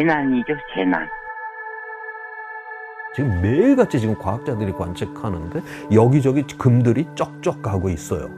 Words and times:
재난이죠, 0.00 0.54
재난. 0.74 1.06
지금 3.14 3.42
매일같이 3.42 4.00
지금 4.00 4.16
과학자들이 4.16 4.72
관측하는데 4.72 5.60
여기저기 5.92 6.42
금들이 6.44 7.06
쩍쩍 7.14 7.60
가고 7.60 7.90
있어요. 7.90 8.30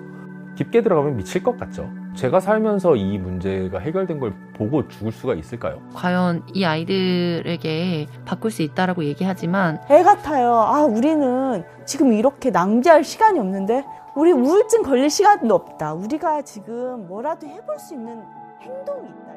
깊게 0.57 0.83
들어가면 0.83 1.17
미칠 1.17 1.43
것 1.43 1.57
같죠. 1.57 1.89
제가 2.17 2.41
살면서 2.41 2.97
이 2.97 3.17
문제가 3.19 3.79
해결된 3.79 4.19
걸 4.19 4.35
보고 4.55 4.87
죽을 4.89 5.13
수가 5.13 5.35
있을까요? 5.35 5.81
과연 5.95 6.43
이 6.53 6.65
아이들에게 6.65 8.07
바꿀 8.25 8.51
수 8.51 8.63
있다라고 8.63 9.05
얘기하지만 9.05 9.81
애 9.91 10.03
같아요. 10.03 10.55
아, 10.55 10.83
우리는 10.85 11.65
지금 11.87 12.13
이렇게 12.13 12.51
낭비할 12.51 13.05
시간이 13.05 13.39
없는데 13.39 13.85
우리 14.17 14.33
우울증 14.33 14.83
걸릴 14.83 15.09
시간도 15.09 15.55
없다. 15.55 15.95
우리가 15.95 16.43
지금 16.43 17.07
뭐라도 17.07 17.47
해볼 17.47 17.79
수 17.79 17.95
있는 17.95 18.21
행동이 18.61 19.09
있다. 19.09 19.32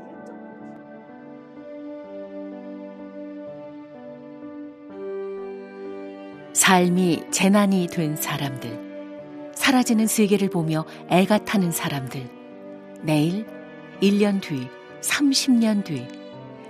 삶이 6.55 7.25
재난이 7.31 7.87
된 7.87 8.15
사람들, 8.15 9.51
사라지는 9.55 10.07
세계를 10.07 10.49
보며 10.49 10.85
애가 11.09 11.39
타는 11.39 11.73
사람들, 11.73 12.29
내일, 13.01 13.45
1년 14.01 14.41
뒤, 14.41 14.69
30년 15.01 15.83
뒤, 15.83 16.07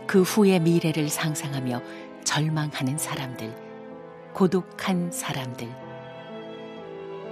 그 0.07 0.23
후의 0.23 0.59
미래를 0.61 1.07
상상하며 1.07 1.81
절망하는 2.23 2.97
사람들, 2.97 3.55
고독한 4.33 5.11
사람들. 5.11 5.69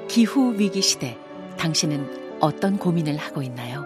기후 0.08 0.54
위기 0.56 0.84
시대, 0.84 1.18
당신은 1.58 2.38
어떤 2.40 2.78
고민을 2.78 3.18
하고 3.18 3.42
있나요? 3.42 3.84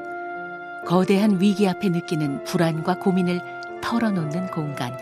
거대한 0.86 1.39
위기 1.39 1.70
앞에 1.70 1.88
느끼는 1.88 2.44
불안과 2.44 2.99
고민을 2.99 3.39
털어놓는 3.81 4.47
공간. 4.47 4.97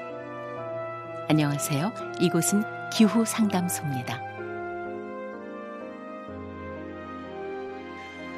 안녕하세요. 1.28 1.92
이곳은 2.20 2.75
기후 2.92 3.26
상담소입니다. 3.26 4.22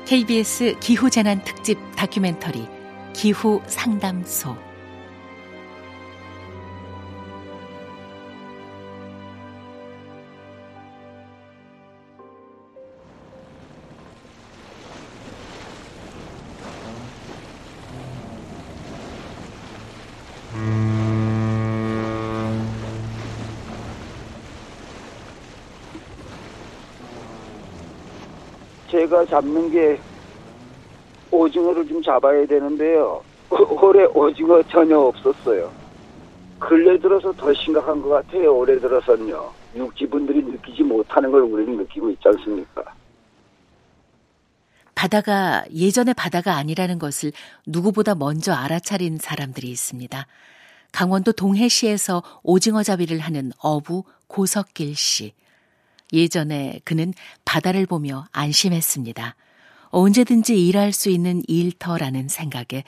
KBS 0.05 0.77
기후재난 0.79 1.43
특집 1.43 1.77
다큐멘터리 1.95 2.67
기후 3.13 3.61
상담소. 3.67 4.66
제가 28.89 29.25
잡는 29.25 29.71
게 29.71 29.99
오징어를 31.31 31.87
좀 31.87 32.01
잡아야 32.01 32.45
되는데요. 32.45 33.21
올해 33.49 34.05
오징어 34.05 34.61
전혀 34.63 34.97
없었어요. 34.97 35.71
근래 36.59 36.97
들어서 36.99 37.31
더 37.33 37.53
심각한 37.53 38.01
것 38.01 38.09
같아요. 38.09 38.55
올해 38.55 38.79
들어서는요. 38.79 39.51
육지분들이 39.75 40.41
느끼지 40.43 40.83
못하는 40.83 41.31
걸 41.31 41.41
우리는 41.41 41.77
느끼고 41.77 42.09
있지 42.11 42.27
않습니까? 42.27 42.83
바다가 44.95 45.63
예전의 45.71 46.15
바다가 46.15 46.55
아니라는 46.55 46.97
것을 46.97 47.31
누구보다 47.67 48.15
먼저 48.15 48.53
알아차린 48.53 49.19
사람들이 49.19 49.69
있습니다. 49.69 50.25
강원도 50.91 51.31
동해시에서 51.31 52.23
오징어 52.41 52.81
잡이를 52.81 53.19
하는 53.19 53.51
어부 53.59 54.03
고석길 54.25 54.95
씨. 54.95 55.33
예전에 56.13 56.79
그는 56.85 57.13
바다를 57.45 57.85
보며 57.85 58.25
안심했습니다. 58.31 59.35
언제든지 59.89 60.67
일할 60.67 60.91
수 60.91 61.09
있는 61.09 61.41
일터라는 61.47 62.27
생각에 62.27 62.83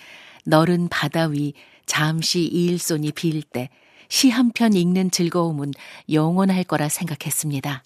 너른 0.46 0.88
바다 0.90 1.26
위 1.28 1.54
잠시 1.86 2.44
일손이 2.46 3.12
빌 3.12 3.42
때 3.44 3.70
시 4.12 4.32
한 4.32 4.52
편 4.54 4.74
읽는 4.74 5.12
즐거움은 5.12 5.70
영원할 6.12 6.64
거라 6.64 6.90
생각했습니다. 6.90 7.84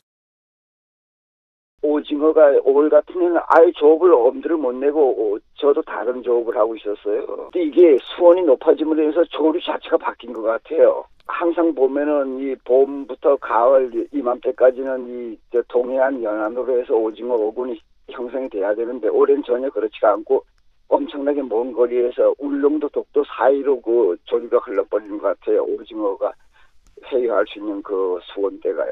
오징어가 1.81 2.41
올 2.63 2.89
같은 2.89 3.21
해는 3.21 3.37
아예 3.49 3.71
조업을 3.75 4.13
엄두를 4.13 4.55
못 4.55 4.71
내고 4.71 5.37
저도 5.63 5.81
다른 5.83 6.21
조업을 6.21 6.57
하고 6.57 6.75
있었어요. 6.75 7.25
근데 7.25 7.63
이게 7.63 7.97
수온이 8.01 8.41
높아짐으로 8.41 9.13
서 9.13 9.23
조류 9.29 9.61
자체가 9.61 9.95
바뀐 9.95 10.33
것 10.33 10.41
같아요. 10.41 11.05
항상 11.25 11.73
보면은 11.73 12.37
이 12.39 12.53
봄부터 12.65 13.37
가을 13.37 14.05
이맘때까지는 14.11 15.07
이 15.07 15.37
동해안 15.69 16.21
연안으로 16.21 16.77
해서 16.77 16.93
오징어 16.95 17.35
어군이 17.35 17.79
형성이 18.09 18.49
돼야 18.49 18.75
되는데 18.75 19.07
올해는 19.07 19.41
전혀 19.43 19.69
그렇지가 19.69 20.11
않고 20.11 20.43
엄청나게 20.89 21.41
먼 21.43 21.71
거리에서 21.71 22.35
울릉도 22.39 22.89
독도 22.89 23.23
사이로 23.23 23.79
그 23.79 24.17
조류가 24.25 24.57
흘러버리는 24.57 25.17
것 25.17 25.39
같아요. 25.39 25.63
오징어가 25.63 26.33
회유할 27.05 27.45
수 27.47 27.59
있는 27.59 27.81
그 27.81 28.19
수온대가요. 28.21 28.91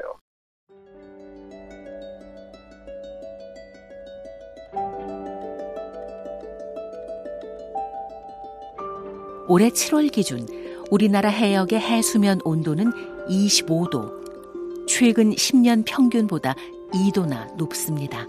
올해 9.48 9.70
7월 9.70 10.10
기준 10.10 10.46
우리나라 10.90 11.28
해역의 11.28 11.80
해수면 11.80 12.40
온도는 12.44 12.92
25도, 13.28 14.86
최근 14.86 15.30
10년 15.32 15.84
평균보다 15.86 16.54
2도나 16.92 17.56
높습니다. 17.56 18.26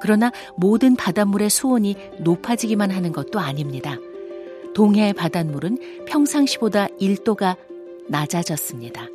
그러나 0.00 0.32
모든 0.56 0.96
바닷물의 0.96 1.50
수온이 1.50 1.96
높아지기만 2.20 2.90
하는 2.90 3.12
것도 3.12 3.38
아닙니다. 3.38 3.96
동해 4.74 5.12
바닷물은 5.12 6.06
평상시보다 6.06 6.88
1도가 7.00 7.56
낮아졌습니다. 8.08 9.06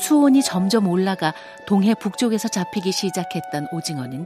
수온이 0.00 0.42
점점 0.42 0.88
올라가 0.88 1.34
동해 1.66 1.94
북쪽에서 1.94 2.48
잡히기 2.48 2.92
시작했던 2.92 3.68
오징어는 3.72 4.24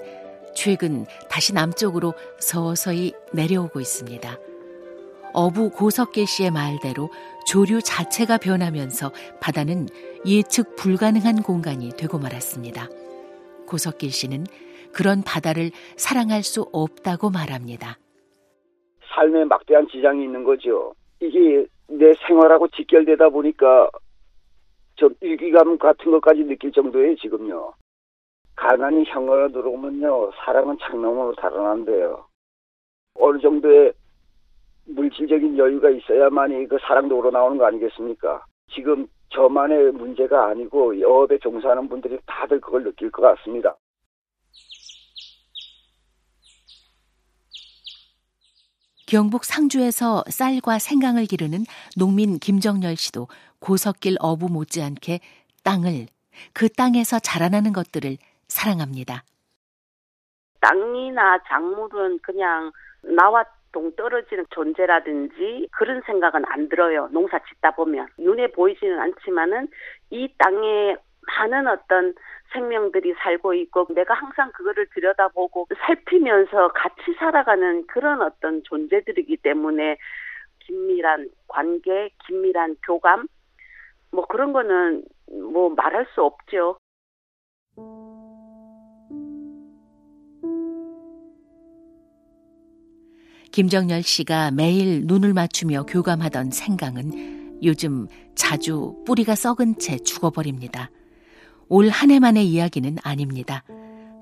최근 0.55 1.07
다시 1.29 1.53
남쪽으로 1.53 2.15
서서히 2.39 3.13
내려오고 3.33 3.81
있습니다. 3.81 4.39
어부 5.37 5.69
고석길 5.69 6.27
씨의 6.27 6.51
말대로 6.51 7.11
조류 7.47 7.83
자체가 7.83 8.39
변하면서 8.39 9.13
바다는 9.39 9.87
예측 10.27 10.77
불가능한 10.77 11.43
공간이 11.43 11.91
되고 11.91 12.19
말았습니다. 12.19 12.89
고석길 13.69 14.11
씨는 14.11 14.45
그런 14.95 15.21
바다를 15.21 15.73
사랑할 15.99 16.43
수 16.43 16.63
없다고 16.73 17.29
말합니다. 17.29 17.99
삶에 19.15 19.45
막대한 19.45 19.87
지장이 19.89 20.25
있는 20.25 20.43
거죠. 20.43 20.95
이게 21.21 21.67
내 21.87 22.15
생활하고 22.27 22.69
직결되다 22.69 23.29
보니까 23.29 23.91
좀 24.95 25.15
위기감 25.21 25.77
같은 25.77 26.13
것까지 26.13 26.45
느낄 26.45 26.73
정도예요, 26.73 27.15
지금요. 27.17 27.75
가난이 28.57 29.05
현관으로 29.05 29.53
들어오면요, 29.53 30.31
사랑은 30.47 30.79
창문으로 30.81 31.35
달아난대요. 31.35 32.25
어느 33.21 33.39
정도의 33.41 33.93
물질적인 34.87 35.59
여유가 35.59 35.91
있어야만이 35.91 36.69
그 36.69 36.79
사랑도 36.81 37.19
우러나오는 37.19 37.59
거 37.59 37.67
아니겠습니까? 37.67 38.45
지금 38.73 39.07
저만의 39.31 39.93
문제가 39.93 40.47
아니고 40.47 41.01
여업에 41.01 41.39
종사하는 41.39 41.89
분들이 41.89 42.19
다들 42.27 42.61
그걸 42.61 42.85
느낄 42.85 43.11
것 43.11 43.23
같습니다. 43.23 43.77
경북 49.09 49.45
상주에서 49.45 50.25
쌀과 50.29 50.81
생강을 50.81 51.27
기르는 51.27 51.61
농민 51.97 52.39
김정열 52.39 52.97
씨도 52.97 53.29
고석길 53.61 54.17
어부 54.19 54.49
못지않게 54.49 55.21
땅을 55.63 56.07
그 56.53 56.69
땅에서 56.69 57.21
자라나는 57.21 57.73
것들을 57.73 58.17
사랑합니다. 58.49 59.23
땅이나 60.61 61.39
작물은 61.47 62.19
그냥 62.21 62.73
나와 63.03 63.45
동떨어지는 63.77 64.47
존재라든지 64.51 65.69
그런 65.71 66.01
생각은 66.07 66.45
안 66.47 66.71
들어요. 66.71 67.09
농사 67.13 67.39
짓다 67.41 67.73
보면 67.73 68.09
눈에 68.17 68.47
보이지는 68.47 68.99
않지만은 68.99 69.69
이 70.09 70.33
땅에 70.39 70.97
많은 71.27 71.67
어떤 71.67 72.15
생명들이 72.53 73.15
살고 73.19 73.53
있고 73.53 73.87
내가 73.95 74.15
항상 74.15 74.51
그거를 74.53 74.87
들여다보고 74.95 75.67
살피면서 75.85 76.69
같이 76.69 77.13
살아가는 77.19 77.87
그런 77.87 78.23
어떤 78.23 78.63
존재들이기 78.63 79.37
때문에 79.39 79.99
긴밀한 80.61 81.29
관계, 81.47 82.09
긴밀한 82.27 82.77
교감 82.83 83.27
뭐 84.11 84.25
그런 84.27 84.55
거는 84.55 85.05
뭐 85.53 85.69
말할 85.69 86.07
수 86.15 86.23
없죠. 86.23 86.79
김정열 93.57 94.03
씨가 94.03 94.51
매일 94.51 95.07
눈을 95.07 95.33
맞추며 95.33 95.85
교감하던 95.85 96.51
생강은 96.51 97.63
요즘 97.65 98.07
자주 98.35 99.03
뿌리가 99.07 99.35
썩은 99.35 99.79
채 99.79 99.97
죽어버립니다. 99.97 100.91
올 101.71 101.89
한 101.89 102.11
해만의 102.11 102.45
이야기는 102.45 102.97
아닙니다. 103.03 103.65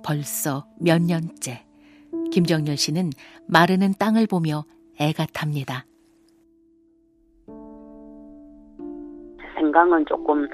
벌써 0.04 0.69
몇 0.81 1.02
년째. 1.02 1.64
김정열 2.31 2.76
씨는 2.76 3.10
마르는 3.48 3.94
땅을 3.98 4.28
보며 4.28 4.62
애가 5.00 5.26
탑니다. 5.34 5.84
생강은 9.56 10.06
조금 10.06 10.46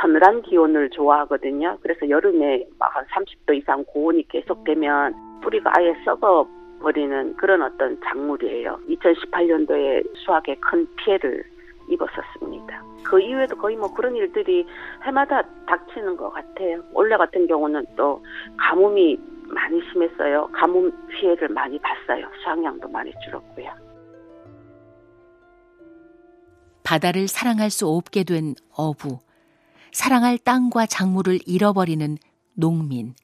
서늘한 0.00 0.42
기온을 0.42 0.90
좋아하거든요. 0.90 1.78
그래서 1.82 2.10
여름에 2.10 2.66
막 2.80 2.96
한 2.96 3.04
30도 3.06 3.56
이상 3.56 3.84
고온이 3.84 4.26
계속되면 4.26 5.40
뿌리가 5.40 5.70
아예 5.76 5.94
썩어 6.04 6.48
버리는 6.84 7.34
그런 7.36 7.62
어떤 7.62 7.98
작물이에요. 8.04 8.78
2018년도에 8.88 10.16
수확에 10.18 10.54
큰 10.56 10.86
피해를 10.96 11.42
입었었습니다. 11.88 12.84
그 13.02 13.20
이후에도 13.20 13.56
거의 13.56 13.76
뭐 13.76 13.92
그런 13.92 14.14
일들이 14.14 14.66
해마다 15.02 15.42
닥치는 15.66 16.16
것 16.16 16.30
같아요. 16.30 16.82
올해 16.92 17.16
같은 17.16 17.46
경우는 17.46 17.86
또 17.96 18.22
가뭄이 18.56 19.18
많이 19.48 19.80
심했어요. 19.90 20.48
가뭄 20.52 20.92
피해를 21.08 21.48
많이 21.48 21.78
봤어요. 21.78 22.26
수확량도 22.42 22.88
많이 22.88 23.12
줄었고요. 23.24 23.70
바다를 26.82 27.28
사랑할 27.28 27.70
수 27.70 27.88
없게 27.88 28.24
된 28.24 28.54
어부, 28.76 29.18
사랑할 29.92 30.36
땅과 30.36 30.86
작물을 30.86 31.38
잃어버리는 31.46 32.16
농민. 32.54 33.14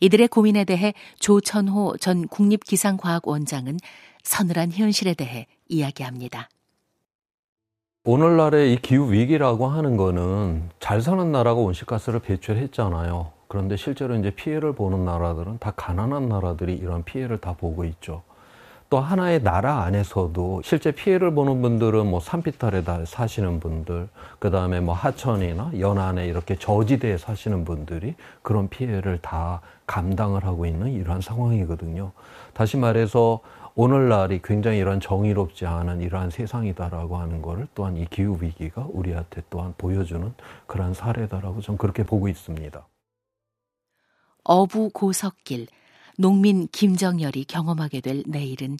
이들의 0.00 0.28
고민에 0.28 0.64
대해 0.64 0.94
조천호 1.20 1.96
전 1.98 2.26
국립기상과학원장은 2.28 3.78
서늘한 4.22 4.72
현실에 4.72 5.14
대해 5.14 5.46
이야기합니다. 5.68 6.48
오늘날의 8.04 8.72
이 8.72 8.78
기후 8.82 9.12
위기라고 9.12 9.68
하는 9.68 9.96
거는 9.96 10.70
잘 10.80 11.00
사는 11.00 11.30
나라가 11.30 11.60
온실가스를 11.60 12.20
배출했잖아요. 12.20 13.30
그런데 13.46 13.76
실제로 13.76 14.16
이제 14.16 14.30
피해를 14.30 14.74
보는 14.74 15.04
나라들은 15.04 15.58
다 15.58 15.72
가난한 15.76 16.28
나라들이 16.28 16.74
이런 16.74 17.04
피해를 17.04 17.38
다 17.38 17.54
보고 17.54 17.84
있죠. 17.84 18.22
또 18.92 19.00
하나의 19.00 19.42
나라 19.42 19.84
안에서도 19.84 20.60
실제 20.62 20.90
피해를 20.92 21.34
보는 21.34 21.62
분들은 21.62 22.10
뭐 22.10 22.20
산비탈에 22.20 22.84
다 22.84 23.02
사시는 23.06 23.58
분들, 23.58 24.06
그 24.38 24.50
다음에 24.50 24.80
뭐 24.80 24.94
하천이나 24.94 25.70
연안에 25.80 26.26
이렇게 26.26 26.56
저지대에 26.56 27.16
사시는 27.16 27.64
분들이 27.64 28.14
그런 28.42 28.68
피해를 28.68 29.16
다 29.22 29.62
감당을 29.86 30.44
하고 30.44 30.66
있는 30.66 30.92
이러한 30.92 31.22
상황이거든요. 31.22 32.12
다시 32.52 32.76
말해서 32.76 33.40
오늘날이 33.76 34.42
굉장히 34.44 34.76
이런 34.76 35.00
정의롭지 35.00 35.64
않은 35.64 36.02
이러한 36.02 36.28
세상이다라고 36.28 37.16
하는 37.16 37.40
것을 37.40 37.68
또한 37.74 37.96
이 37.96 38.04
기후 38.10 38.36
위기가 38.42 38.86
우리한테 38.90 39.42
또한 39.48 39.72
보여주는 39.78 40.34
그러한 40.66 40.92
사례다라고 40.92 41.62
좀 41.62 41.78
그렇게 41.78 42.02
보고 42.02 42.28
있습니다. 42.28 42.86
어부 44.44 44.90
고석길, 44.92 45.68
농민 46.18 46.68
김정열이 46.68 47.44
경험하게 47.44 48.00
될 48.00 48.22
내일은 48.26 48.76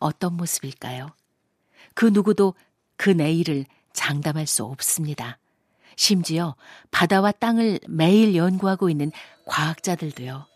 어떤 0.00 0.36
모습일까요? 0.36 1.10
그 1.94 2.06
누구도 2.06 2.54
그 2.96 3.10
내일을 3.10 3.64
장담할 3.92 4.46
수 4.46 4.64
없습니다. 4.64 5.38
심지어 5.96 6.54
바다와 6.90 7.32
땅을 7.32 7.80
매일 7.88 8.36
연구하고 8.36 8.88
있는 8.88 9.10
과학자들도요. 9.46 10.46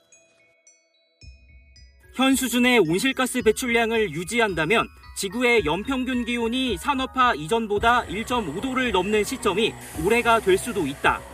현 2.14 2.36
수준의 2.36 2.80
온실가스 2.80 3.42
배출량을 3.42 4.12
유지한다면 4.12 4.86
지구의 5.16 5.64
연평균 5.64 6.24
기온이 6.24 6.76
산업화 6.76 7.34
이전보다 7.34 8.04
1.5도를 8.06 8.92
넘는 8.92 9.24
시점이 9.24 9.72
올해가 10.04 10.38
될 10.40 10.58
수도 10.58 10.86
있다. 10.86 11.31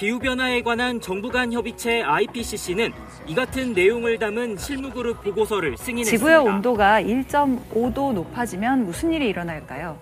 기후변화에 0.00 0.62
관한 0.62 0.98
정부 0.98 1.30
간 1.30 1.52
협의체 1.52 2.00
IPCC는 2.00 2.90
이 3.26 3.34
같은 3.34 3.74
내용을 3.74 4.18
담은 4.18 4.56
실무그룹 4.56 5.22
보고서를 5.22 5.76
승인했습니다. 5.76 6.16
지구의 6.16 6.38
온도가 6.38 7.02
1.5도 7.02 8.14
높아지면 8.14 8.86
무슨 8.86 9.12
일이 9.12 9.28
일어날까요? 9.28 9.98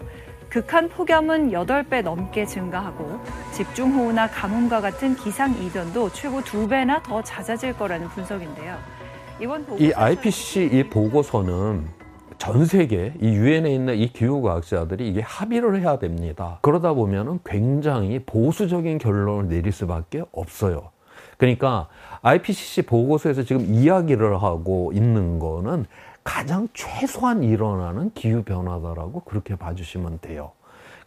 극한 0.48 0.88
폭염은 0.88 1.50
8배 1.50 2.02
넘게 2.02 2.46
증가하고 2.46 3.18
집중호우나 3.52 4.28
가뭄과 4.28 4.80
같은 4.80 5.16
기상 5.16 5.52
이변도 5.60 6.12
최고 6.12 6.42
2배나 6.42 7.02
더 7.02 7.20
잦아질 7.20 7.76
거라는 7.76 8.06
분석인데요. 8.10 8.78
이번 9.40 9.66
이 9.80 9.92
IPCC 9.92 10.70
이 10.74 10.84
보고서는 10.84 11.97
전 12.38 12.64
세계 12.64 13.12
이 13.20 13.26
유엔에 13.26 13.74
있는 13.74 13.96
이 13.96 14.12
기후과학자들이 14.12 15.08
이게 15.08 15.20
합의를 15.20 15.80
해야 15.80 15.98
됩니다. 15.98 16.58
그러다 16.62 16.94
보면은 16.94 17.40
굉장히 17.44 18.20
보수적인 18.20 18.98
결론을 18.98 19.48
내릴 19.48 19.72
수밖에 19.72 20.22
없어요. 20.32 20.90
그러니까 21.36 21.88
IPCC 22.22 22.82
보고서에서 22.82 23.42
지금 23.42 23.64
이야기를 23.66 24.42
하고 24.42 24.92
있는 24.94 25.38
거는 25.38 25.86
가장 26.24 26.68
최소한 26.74 27.42
일어나는 27.42 28.12
기후 28.14 28.42
변화다라고 28.42 29.20
그렇게 29.20 29.56
봐주시면 29.56 30.18
돼요. 30.20 30.52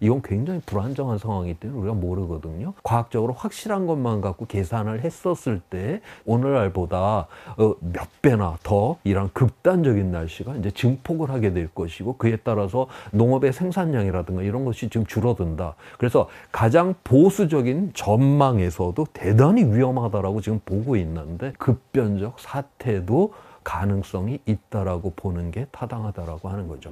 이건 0.01 0.21
굉장히 0.23 0.59
불안정한 0.65 1.19
상황이기 1.19 1.59
때문에 1.59 1.79
우리가 1.79 1.93
모르거든요. 1.93 2.73
과학적으로 2.83 3.33
확실한 3.33 3.85
것만 3.85 4.21
갖고 4.21 4.47
계산을 4.47 5.01
했었을 5.03 5.61
때 5.69 6.01
오늘날보다 6.25 7.27
어, 7.57 7.75
몇 7.79 8.07
배나 8.23 8.57
더 8.63 8.97
이런 9.03 9.29
극단적인 9.31 10.11
날씨가 10.11 10.55
이제 10.55 10.71
증폭을 10.71 11.29
하게 11.29 11.53
될 11.53 11.67
것이고 11.73 12.17
그에 12.17 12.35
따라서 12.43 12.87
농업의 13.11 13.53
생산량이라든가 13.53 14.41
이런 14.41 14.65
것이 14.65 14.89
지금 14.89 15.05
줄어든다. 15.05 15.75
그래서 15.99 16.27
가장 16.51 16.95
보수적인 17.03 17.91
전망에서도 17.93 19.05
대단히 19.13 19.63
위험하다라고 19.63 20.41
지금 20.41 20.59
보고 20.65 20.95
있는데 20.95 21.53
급변적 21.59 22.39
사태도 22.39 23.33
가능성이 23.63 24.39
있다라고 24.47 25.13
보는 25.15 25.51
게 25.51 25.67
타당하다라고 25.71 26.49
하는 26.49 26.67
거죠. 26.67 26.91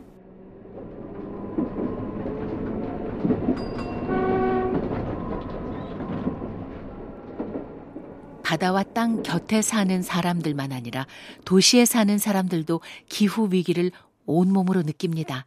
바다와 8.43 8.81
땅 8.95 9.21
곁에 9.21 9.61
사는 9.61 10.01
사람들만 10.01 10.71
아니라 10.71 11.05
도시에 11.45 11.85
사는 11.85 12.17
사람들도 12.17 12.81
기후 13.07 13.49
위기를 13.51 13.91
온몸으로 14.25 14.81
느낍니다. 14.81 15.45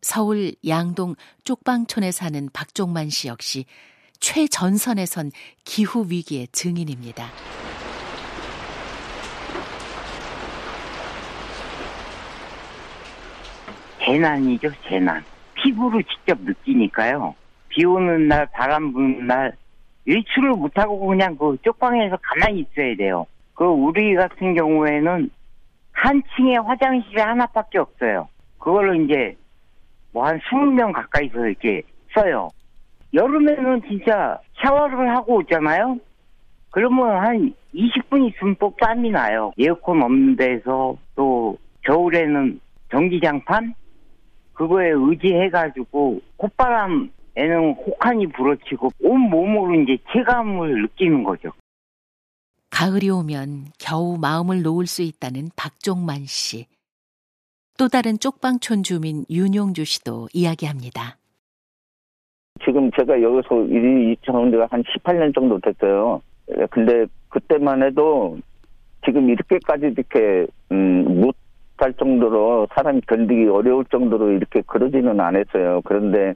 서울 0.00 0.54
양동 0.66 1.14
쪽방촌에 1.44 2.10
사는 2.10 2.48
박종만 2.52 3.10
씨 3.10 3.28
역시 3.28 3.66
최전선에 4.18 5.04
선 5.04 5.30
기후 5.64 6.06
위기의 6.08 6.48
증인입니다. 6.52 7.30
재난이죠, 14.04 14.70
재난. 14.88 15.22
피부로 15.62 16.00
직접 16.02 16.38
느끼니까요. 16.40 17.34
비 17.68 17.84
오는 17.84 18.28
날, 18.28 18.46
바람 18.52 18.92
부는 18.92 19.26
날, 19.26 19.52
외출을 20.06 20.50
못하고 20.50 21.06
그냥 21.06 21.36
그 21.36 21.56
쪽방에서 21.62 22.18
가만히 22.20 22.60
있어야 22.60 22.94
돼요. 22.96 23.26
그 23.54 23.64
우리 23.64 24.14
같은 24.14 24.54
경우에는 24.54 25.30
한 25.92 26.22
층에 26.34 26.56
화장실이 26.56 27.20
하나밖에 27.20 27.78
없어요. 27.78 28.28
그걸로 28.58 28.94
이제 28.94 29.36
뭐 30.12 30.24
한 30.26 30.38
20명 30.40 30.92
가까이서 30.92 31.46
이렇게 31.46 31.82
써요. 32.14 32.50
여름에는 33.14 33.82
진짜 33.88 34.38
샤워를 34.62 35.14
하고 35.14 35.36
오잖아요? 35.36 35.98
그러면 36.70 37.16
한 37.18 37.54
20분 37.74 38.28
있으면 38.28 38.56
또 38.58 38.74
땀이 38.80 39.10
나요. 39.10 39.52
에어컨 39.58 40.02
없는 40.02 40.36
데서 40.36 40.96
또 41.14 41.56
겨울에는 41.82 42.60
전기장판? 42.90 43.74
그거에 44.62 44.90
의지해가지고 44.90 46.20
콧바람 46.36 47.10
애는 47.34 47.72
혹한이 47.72 48.28
불어치고 48.28 48.90
온 49.02 49.20
몸으로 49.22 49.74
이제 49.80 49.98
체감을 50.12 50.82
느끼는 50.82 51.24
거죠. 51.24 51.50
가을이 52.70 53.10
오면 53.10 53.72
겨우 53.80 54.16
마음을 54.18 54.62
놓을 54.62 54.86
수 54.86 55.02
있다는 55.02 55.48
박종만 55.56 56.26
씨. 56.26 56.66
또 57.76 57.88
다른 57.88 58.20
쪽방촌 58.20 58.84
주민 58.84 59.24
윤용주 59.28 59.84
씨도 59.84 60.28
이야기합니다. 60.32 61.16
지금 62.64 62.88
제가 62.92 63.20
여기서 63.20 63.64
일이 63.64 64.12
이청한 64.12 64.52
지가 64.52 64.68
한 64.70 64.84
18년 64.84 65.34
정도 65.34 65.58
됐어요. 65.58 66.22
근데 66.70 67.06
그때만 67.30 67.82
해도 67.82 68.38
지금 69.04 69.28
이렇게까지 69.28 69.86
이렇게 69.86 70.46
음, 70.70 71.20
못 71.20 71.34
할 71.78 71.92
정도로 71.94 72.68
사람이 72.74 73.00
견디기 73.08 73.48
어려울 73.48 73.84
정도로 73.86 74.30
이렇게 74.30 74.62
그러지는 74.66 75.18
않았어요. 75.18 75.82
그런데 75.84 76.34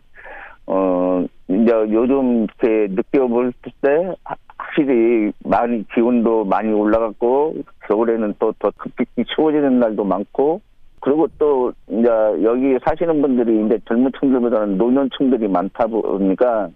어, 0.67 1.25
이제 1.49 1.73
요즘 1.73 2.45
이렇게 2.45 2.93
느껴볼 2.93 3.53
때 3.81 4.15
확실히 4.57 5.33
많이 5.45 5.87
기온도 5.95 6.45
많이 6.45 6.73
올라갔고 6.73 7.57
겨울에는 7.89 8.35
또 8.39 8.53
더 8.59 8.71
급격히 8.77 9.25
추워지는 9.35 9.79
날도 9.79 10.05
많고 10.05 10.61
그리고 11.01 11.29
또 11.39 11.73
이제 11.89 12.09
여기 12.43 12.77
사시는 12.85 13.23
분들이 13.23 13.65
이제 13.65 13.79
젊은 13.87 14.11
층들보다는 14.19 14.77
노년층들이 14.77 15.47
많다 15.47 15.87
보니까 15.87 16.69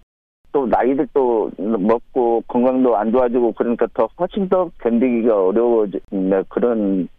또 0.53 0.65
나이들 0.67 1.07
또 1.13 1.49
먹고 1.57 2.43
건강도 2.47 2.95
안 2.95 3.11
좋아지고 3.11 3.53
그러니까 3.53 3.87
더 3.93 4.07
훨씬 4.19 4.47
더 4.47 4.69
견디기가 4.79 5.47
어려워지는 5.47 6.43
그런 6.49 7.09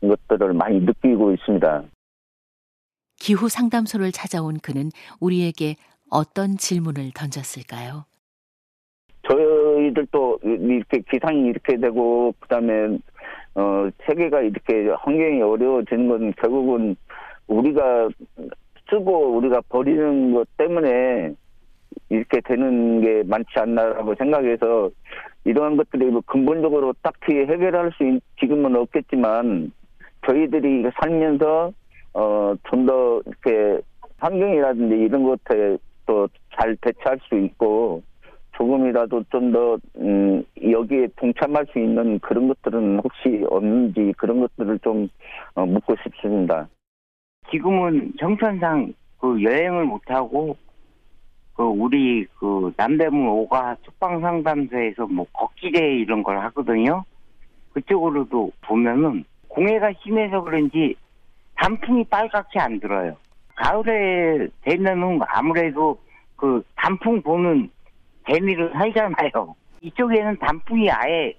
것들을 0.00 0.54
많이 0.54 0.80
느끼고 0.80 1.32
있습니다. 1.32 1.84
기후 3.18 3.48
상담소를 3.48 4.12
찾아온 4.12 4.58
그는 4.58 4.90
우리에게 5.20 5.76
어떤 6.10 6.56
질문을 6.56 7.10
던졌을까요? 7.14 8.04
저희들도 9.28 10.40
이렇게 10.42 11.02
기상이 11.10 11.46
이렇게 11.48 11.76
되고 11.76 12.34
그다음에 12.40 12.98
어 13.54 13.88
세계가 14.06 14.40
이렇게 14.40 14.88
환경이 14.88 15.42
어려워지는 15.42 16.08
건 16.08 16.32
결국은 16.38 16.96
우리가 17.46 18.08
쓰고 18.88 19.36
우리가 19.36 19.60
버리는 19.68 20.32
것 20.32 20.48
때문에 20.56 21.34
이렇게 22.08 22.40
되는 22.40 23.00
게 23.00 23.22
많지 23.24 23.50
않나라고 23.56 24.14
생각해서 24.16 24.90
이러한 25.44 25.76
것들이 25.76 26.06
뭐 26.06 26.22
근본적으로 26.26 26.94
딱히 27.02 27.34
해결할 27.34 27.92
수 27.96 28.04
있, 28.04 28.20
지금은 28.38 28.76
없겠지만 28.76 29.72
저희들이 30.26 30.84
살면서 31.00 31.72
어 32.14 32.54
좀 32.68 32.86
더 32.86 33.22
이렇게 33.26 33.80
환경이라든지 34.18 34.96
이런 34.96 35.22
것에 35.24 35.78
또 36.06 36.28
잘 36.56 36.76
대처할 36.76 37.18
수 37.22 37.36
있고 37.38 38.02
조금이라도 38.56 39.24
좀더 39.30 39.78
음, 39.98 40.44
여기에 40.70 41.08
동참할 41.16 41.64
수 41.72 41.78
있는 41.78 42.18
그런 42.18 42.48
것들은 42.48 42.98
혹시 42.98 43.44
없는지 43.48 44.12
그런 44.18 44.40
것들을 44.40 44.78
좀 44.80 45.08
어, 45.54 45.64
묻고 45.64 45.94
싶습니다. 46.02 46.68
지금은 47.50 48.12
정천상 48.18 48.92
그 49.18 49.42
여행을 49.42 49.84
못 49.86 50.02
하고 50.08 50.56
그 51.54 51.62
우리 51.62 52.26
그 52.38 52.72
남대문 52.76 53.28
오가 53.28 53.76
숙방 53.82 54.20
상담소에서 54.20 55.06
뭐 55.06 55.26
걷기대 55.32 55.96
이런 55.96 56.22
걸 56.22 56.38
하거든요. 56.40 57.04
그쪽으로도 57.72 58.50
보면은 58.62 59.24
공해가 59.50 59.92
심해서 60.02 60.40
그런지 60.40 60.94
단풍이 61.56 62.04
빨갛게 62.04 62.58
안 62.58 62.80
들어요. 62.80 63.16
가을에 63.56 64.48
되면은 64.62 65.20
아무래도 65.28 66.00
그 66.36 66.62
단풍 66.76 67.20
보는 67.20 67.70
재미를 68.26 68.72
살잖아요. 68.72 69.54
이쪽에는 69.82 70.38
단풍이 70.38 70.90
아예 70.90 71.34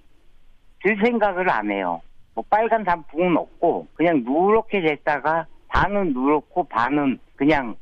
들 0.84 0.98
생각을 1.04 1.50
안 1.50 1.72
해요. 1.72 2.02
뭐 2.36 2.44
빨간 2.50 2.84
단풍은 2.84 3.36
없고 3.38 3.88
그냥 3.94 4.24
누렇게 4.24 4.82
됐다가 4.82 5.48
반은 5.70 6.14
누렇고 6.14 6.64
반은 6.66 7.20
그냥 7.36 7.76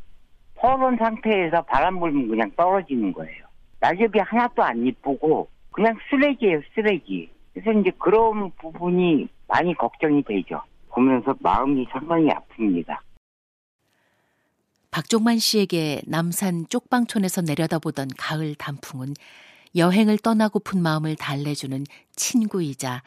퍼런 0.55 0.97
상태에서 0.97 1.61
바람 1.63 1.99
불면 1.99 2.27
그냥 2.27 2.51
떨어지는 2.55 3.13
거예요. 3.13 3.45
낙엽이 3.79 4.19
하나도 4.19 4.63
안 4.63 4.85
이쁘고 4.85 5.47
그냥 5.71 5.97
쓰레기예요, 6.09 6.61
쓰레기. 6.75 7.29
그래서 7.61 7.79
이제 7.79 7.91
그런 7.99 8.51
부분이 8.51 9.27
많이 9.47 9.73
걱정이 9.75 10.23
되죠. 10.23 10.61
보면서 10.89 11.35
마음이 11.39 11.85
상당히 11.91 12.29
아픕니다. 12.29 12.97
박종만 14.91 15.39
씨에게 15.39 16.01
남산 16.07 16.67
쪽방촌에서 16.69 17.41
내려다보던 17.41 18.09
가을 18.17 18.55
단풍은 18.55 19.13
여행을 19.75 20.17
떠나고픈 20.19 20.81
마음을 20.81 21.15
달래주는 21.15 21.85
친구이자 22.15 23.03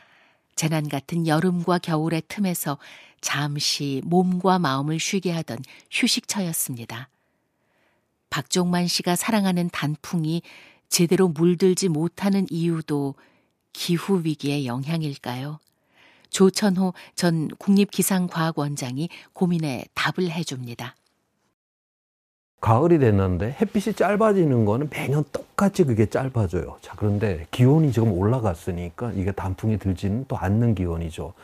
재난 0.54 0.88
같은 0.88 1.26
여름과 1.26 1.78
겨울의 1.78 2.22
틈에서 2.28 2.78
잠시 3.20 4.02
몸과 4.04 4.58
마음을 4.58 5.00
쉬게 5.00 5.32
하던 5.32 5.58
휴식처였습니다. 5.90 7.08
박종만 8.30 8.86
씨가 8.86 9.16
사랑하는 9.16 9.70
단풍이 9.70 10.42
제대로 10.88 11.28
물들지 11.28 11.88
못하는 11.88 12.46
이유도 12.50 13.14
기후 13.72 14.22
위기의 14.24 14.66
영향일까요? 14.66 15.58
조천호 16.30 16.94
전 17.14 17.48
국립기상과학원장이 17.58 19.08
고민에 19.32 19.84
답을 19.94 20.30
해줍니다. 20.30 20.96
가을이 22.60 23.00
됐는데 23.00 23.56
햇빛이 23.60 23.94
짧아지는 23.96 24.64
거는 24.64 24.88
매년 24.88 25.24
똑같이 25.32 25.82
그게 25.84 26.06
짧아져요. 26.06 26.78
자, 26.80 26.94
그런데 26.96 27.46
기온이 27.50 27.92
지금 27.92 28.12
올라갔으니까 28.12 29.12
이게 29.12 29.32
단풍이 29.32 29.78
들지는 29.78 30.24
또 30.28 30.38
않는 30.38 30.76
기온이죠. 30.76 31.34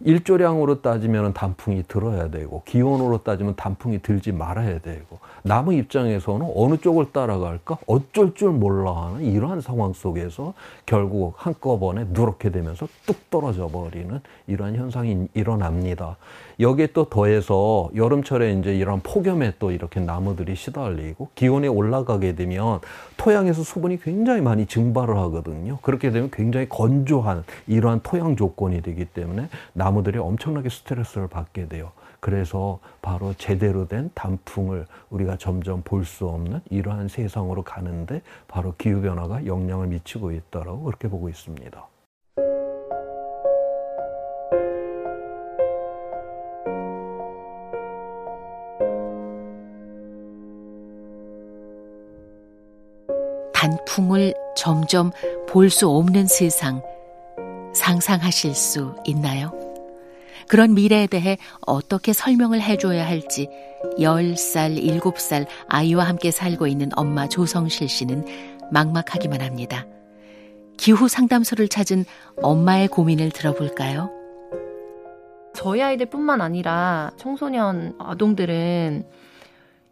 일조량으로 0.00 0.80
따지면 0.80 1.32
단풍이 1.32 1.82
들어야 1.88 2.30
되고 2.30 2.62
기온으로 2.64 3.18
따지면 3.18 3.56
단풍이 3.56 4.00
들지 4.00 4.32
말아야 4.32 4.78
되고 4.78 5.18
남의 5.42 5.78
입장에서는 5.78 6.52
어느 6.54 6.76
쪽을 6.76 7.12
따라갈까 7.12 7.78
어쩔 7.86 8.34
줄 8.34 8.50
몰라 8.50 9.06
하는 9.06 9.24
이러한 9.24 9.60
상황 9.60 9.92
속에서 9.92 10.54
결국 10.86 11.34
한꺼번에 11.36 12.06
누렇게 12.10 12.50
되면서 12.50 12.86
뚝 13.06 13.30
떨어져 13.30 13.68
버리는 13.68 14.20
이러한 14.46 14.76
현상이 14.76 15.28
일어납니다. 15.34 16.16
여기에 16.60 16.88
또 16.88 17.04
더해서 17.04 17.88
여름철에 17.94 18.52
이제 18.54 18.74
이런 18.74 19.00
폭염에 19.00 19.54
또 19.60 19.70
이렇게 19.70 20.00
나무들이 20.00 20.56
시달리고 20.56 21.28
기온이 21.36 21.68
올라가게 21.68 22.34
되면 22.34 22.80
토양에서 23.16 23.62
수분이 23.62 24.00
굉장히 24.00 24.40
많이 24.40 24.66
증발을 24.66 25.16
하거든요. 25.16 25.78
그렇게 25.82 26.10
되면 26.10 26.30
굉장히 26.32 26.68
건조한 26.68 27.44
이러한 27.68 28.00
토양 28.02 28.34
조건이 28.34 28.82
되기 28.82 29.04
때문에 29.04 29.48
나무들이 29.72 30.18
엄청나게 30.18 30.68
스트레스를 30.68 31.28
받게 31.28 31.68
돼요. 31.68 31.92
그래서 32.20 32.80
바로 33.02 33.32
제대로 33.34 33.86
된 33.86 34.10
단풍을 34.14 34.86
우리가 35.10 35.36
점점 35.36 35.82
볼 35.82 36.04
수 36.04 36.26
없는 36.26 36.60
이러한 36.70 37.06
세상으로 37.06 37.62
가는데 37.62 38.22
바로 38.48 38.74
기후변화가 38.76 39.46
영향을 39.46 39.86
미치고 39.88 40.32
있다고 40.32 40.82
그렇게 40.82 41.06
보고 41.08 41.28
있습니다. 41.28 41.86
단풍을 53.68 54.34
점점 54.56 55.10
볼 55.46 55.68
수 55.70 55.88
없는 55.88 56.26
세상 56.26 56.82
상상하실 57.74 58.54
수 58.54 58.94
있나요? 59.04 59.52
그런 60.48 60.74
미래에 60.74 61.06
대해 61.06 61.36
어떻게 61.66 62.14
설명을 62.14 62.62
해줘야 62.62 63.06
할지 63.06 63.48
10살, 63.98 64.82
7살 65.00 65.46
아이와 65.68 66.04
함께 66.04 66.30
살고 66.30 66.66
있는 66.66 66.88
엄마 66.96 67.28
조성실 67.28 67.88
씨는 67.88 68.24
막막하기만 68.72 69.42
합니다. 69.42 69.86
기후 70.78 71.08
상담소를 71.08 71.68
찾은 71.68 72.04
엄마의 72.42 72.88
고민을 72.88 73.30
들어볼까요? 73.30 74.10
저희 75.54 75.82
아이들뿐만 75.82 76.40
아니라 76.40 77.10
청소년 77.18 77.94
아동들은 77.98 79.04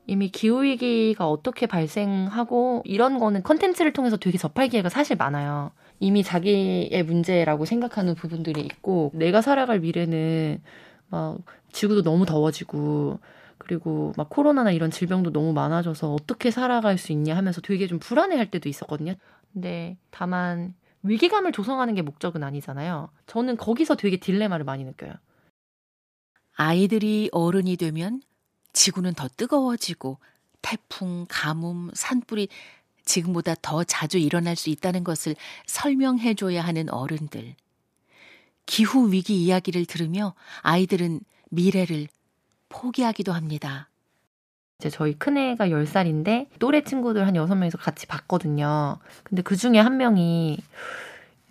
이미 0.07 0.29
기후위기가 0.29 1.29
어떻게 1.29 1.67
발생하고 1.67 2.83
이런 2.85 3.19
거는 3.19 3.43
컨텐츠를 3.43 3.93
통해서 3.93 4.17
되게 4.17 4.39
접할 4.39 4.69
기회가 4.69 4.89
사실 4.89 5.17
많아요. 5.17 5.73
이미 5.99 6.23
자기의 6.23 7.03
문제라고 7.05 7.65
생각하는 7.65 8.15
부분들이 8.15 8.61
있고 8.61 9.11
내가 9.15 9.41
살아갈 9.41 9.81
미래는 9.81 10.63
막 11.09 11.39
지구도 11.73 12.03
너무 12.03 12.25
더워지고 12.25 13.19
그리고 13.59 14.13
막 14.17 14.29
코로나나 14.29 14.71
이런 14.71 14.91
질병도 14.91 15.33
너무 15.33 15.53
많아져서 15.53 16.13
어떻게 16.13 16.51
살아갈 16.51 16.99
수 16.99 17.13
있냐 17.13 17.37
하면서 17.37 17.61
되게 17.61 17.87
좀 17.87 17.99
불안해할 17.99 18.51
때도 18.51 18.69
있었거든요. 18.69 19.15
근데 19.53 19.97
다만 20.11 20.75
위기감을 21.03 21.53
조성하는 21.53 21.95
게 21.95 22.03
목적은 22.03 22.43
아니잖아요. 22.43 23.09
저는 23.27 23.57
거기서 23.57 23.97
되게 23.97 24.19
딜레마를 24.19 24.65
많이 24.65 24.85
느껴요. 24.85 25.15
아이들이 26.57 27.29
어른이 27.33 27.77
되면 27.77 28.21
지구는 28.77 29.15
더 29.15 29.27
뜨거워지고 29.27 30.19
태풍, 30.61 31.25
가뭄, 31.29 31.91
산불이 31.95 32.49
지금보다 33.07 33.55
더 33.63 33.83
자주 33.85 34.19
일어날 34.19 34.55
수 34.55 34.69
있다는 34.69 35.03
것을 35.03 35.35
설명해 35.65 36.35
줘야 36.35 36.63
하는 36.63 36.91
어른들. 36.91 37.55
기후 38.67 39.11
위기 39.11 39.43
이야기를 39.43 39.87
들으며 39.87 40.35
아이들은 40.61 41.21
미래를 41.51 42.09
포기하기도 42.69 43.33
합니다. 43.33 43.89
이제 44.79 44.91
저희 44.91 45.15
큰애가 45.15 45.69
10살인데 45.69 46.49
또래 46.59 46.83
친구들 46.85 47.27
한 47.27 47.33
6명이서 47.35 47.79
같이 47.79 48.07
봤거든요. 48.07 48.99
근데 49.25 49.41
그 49.41 49.57
중에 49.57 49.79
한 49.79 49.97
명이 49.97 50.59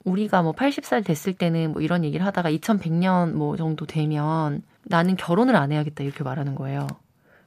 우리가 0.04 0.44
뭐 0.44 0.52
80살 0.52 1.04
됐을 1.04 1.34
때는 1.34 1.72
뭐 1.72 1.82
이런 1.82 2.04
얘기를 2.04 2.24
하다가 2.24 2.52
2100년 2.52 3.32
뭐 3.32 3.58
정도 3.58 3.88
되면 3.88 4.62
나는 4.84 5.16
결혼을 5.16 5.56
안 5.56 5.72
해야겠다 5.72 6.04
이렇게 6.04 6.24
말하는 6.24 6.54
거예요. 6.54 6.86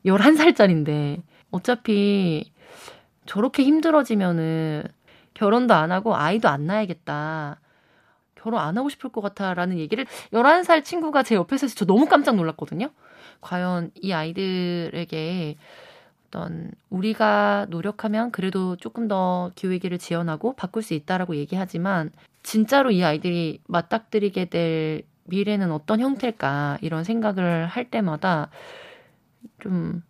11살짜리인데 0.08 1.22
어차피 1.50 2.52
저렇게 3.26 3.62
힘들어지면은 3.62 4.84
결혼도 5.34 5.74
안 5.74 5.92
하고 5.92 6.16
아이도 6.16 6.48
안 6.48 6.66
낳아야겠다. 6.66 7.60
결혼 8.34 8.60
안 8.60 8.78
하고 8.78 8.88
싶을 8.88 9.10
것 9.10 9.20
같아라는 9.20 9.78
얘기를 9.78 10.06
11살 10.32 10.84
친구가 10.84 11.22
제 11.22 11.34
옆에서 11.34 11.66
해서 11.66 11.74
저 11.76 11.84
너무 11.84 12.06
깜짝 12.06 12.36
놀랐거든요. 12.36 12.90
과연 13.40 13.90
이 13.94 14.12
아이들에게 14.12 15.56
어떤 16.28 16.70
우리가 16.90 17.66
노력하면 17.68 18.30
그래도 18.30 18.76
조금 18.76 19.08
더 19.08 19.50
기후위기를 19.54 19.98
지원하고 19.98 20.54
바꿀 20.54 20.82
수 20.82 20.94
있다라고 20.94 21.36
얘기하지만 21.36 22.10
진짜로 22.42 22.90
이 22.90 23.02
아이들이 23.02 23.60
맞닥뜨리게 23.66 24.46
될 24.46 25.02
미래는 25.24 25.72
어떤 25.72 26.00
형태일까 26.00 26.78
이런 26.80 27.04
생각을 27.04 27.66
할 27.66 27.90
때마다 27.90 28.50
좀 29.62 30.02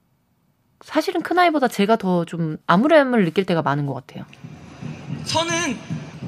사실은 0.84 1.22
큰 1.22 1.38
아이보다 1.38 1.68
제가 1.68 1.96
더 1.96 2.24
좀 2.24 2.56
암울함을 2.66 3.24
느낄 3.24 3.44
때가 3.44 3.62
많은 3.62 3.86
것 3.86 3.94
같아요. 3.94 4.24
저는 5.24 5.76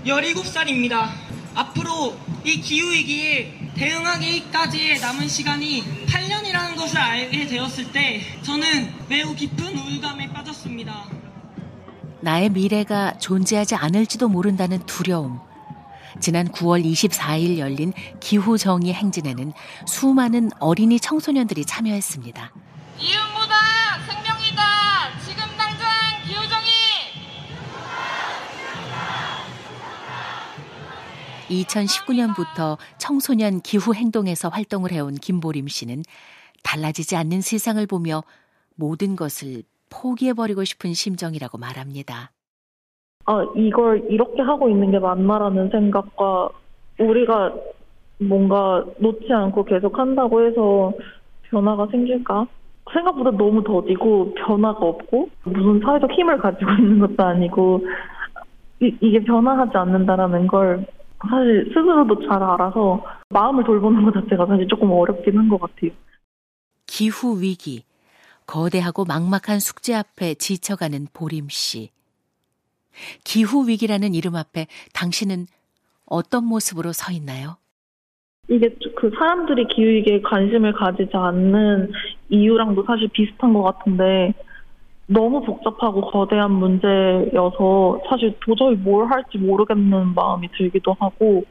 17살입니다. 0.04 1.09
앞으로 1.54 2.16
이 2.45 2.61
기후위기에 2.61 3.73
대응하기까지의 3.75 5.00
남은 5.00 5.28
시간이 5.28 5.83
8년이라는 6.07 6.76
것을 6.76 6.99
알게 6.99 7.47
되었을 7.47 7.92
때 7.92 8.21
저는 8.42 8.92
매우 9.09 9.35
깊은 9.35 9.76
우울감에 9.76 10.33
빠졌습니다. 10.33 11.07
나의 12.21 12.50
미래가 12.50 13.19
존재하지 13.19 13.75
않을지도 13.76 14.28
모른다는 14.28 14.78
두려움. 14.87 15.40
지난 16.21 16.49
9월 16.49 16.85
24일 16.85 17.59
열린 17.59 17.92
기후정의 18.21 18.92
행진에는 18.92 19.52
수많은 19.87 20.50
어린이 20.59 20.99
청소년들이 21.00 21.64
참여했습니다. 21.64 22.52
이윤보다 23.00 23.54
생명이다. 24.07 24.62
지금 25.25 25.42
당장 25.57 25.88
기후정의. 26.26 26.69
2019년부터 31.49 32.76
청소년 32.99 33.61
기후 33.61 33.95
행동에서 33.95 34.50
활동을 34.50 34.92
해온 34.92 35.14
김보림 35.14 35.69
씨는 35.69 36.02
달라지지 36.62 37.16
않는 37.16 37.40
세상을 37.40 37.85
보며 37.87 38.23
모든 38.76 39.16
것을 39.16 39.62
포기해버리고 39.88 40.64
싶은 40.64 40.92
심정이라고 40.92 41.57
말합니다. 41.57 42.33
아, 43.25 43.47
이걸 43.57 44.04
이렇게 44.11 44.42
하고 44.42 44.69
있는 44.69 44.90
게 44.90 44.99
맞나라는 44.99 45.71
생각과 45.71 46.50
우리가 46.99 47.54
뭔가 48.19 48.85
놓지 48.99 49.33
않고 49.33 49.64
계속 49.64 49.99
한다고 49.99 50.47
해서 50.47 50.92
변화가 51.45 51.88
생길까? 51.90 52.47
생각보다 52.92 53.30
너무 53.30 53.62
더디고 53.62 54.35
변화가 54.35 54.78
없고 54.85 55.28
무슨 55.44 55.80
사회적 55.80 56.11
힘을 56.12 56.38
가지고 56.38 56.70
있는 56.73 56.99
것도 56.99 57.23
아니고 57.25 57.87
이, 58.80 58.94
이게 59.00 59.23
변화하지 59.23 59.73
않는다라는 59.76 60.47
걸 60.47 60.87
사실 61.28 61.64
스스로도 61.68 62.26
잘 62.26 62.42
알아서 62.42 63.04
마음을 63.28 63.62
돌보는 63.64 64.04
것 64.04 64.14
자체가 64.14 64.47
사실 64.47 64.66
조금 64.68 64.90
어렵긴 64.90 65.37
한 65.38 65.49
것 65.49 65.61
같아요. 65.61 65.90
기후 66.87 67.40
위기, 67.40 67.85
거대하고 68.47 69.04
막막한 69.04 69.61
숙제 69.61 69.94
앞에 69.94 70.35
지쳐가는 70.35 71.06
보림 71.12 71.49
씨. 71.50 71.90
기후 73.23 73.68
위기라는 73.68 74.14
이름 74.14 74.35
앞에 74.35 74.66
당신은 74.94 75.47
어떤 76.06 76.44
모습으로 76.44 76.92
서 76.92 77.12
있나요? 77.12 77.56
이게 78.49 78.75
그 78.97 79.11
사람들이 79.16 79.66
기후 79.68 79.87
위기에 79.88 80.20
관심을 80.23 80.73
가지지 80.73 81.11
않는 81.14 81.92
이유랑도 82.30 82.84
사실 82.84 83.08
비슷한 83.08 83.52
것 83.52 83.62
같은데 83.62 84.32
너무 85.06 85.42
복잡하고 85.42 86.02
거대한 86.02 86.52
문제여서 86.52 88.00
사실 88.08 88.37
도저히 88.40 88.76
뭘 88.76 89.10
할지 89.10 89.38
모르겠는 89.38 90.14
마음이 90.14 90.49
들기도 90.56 90.96
하고 90.99 91.44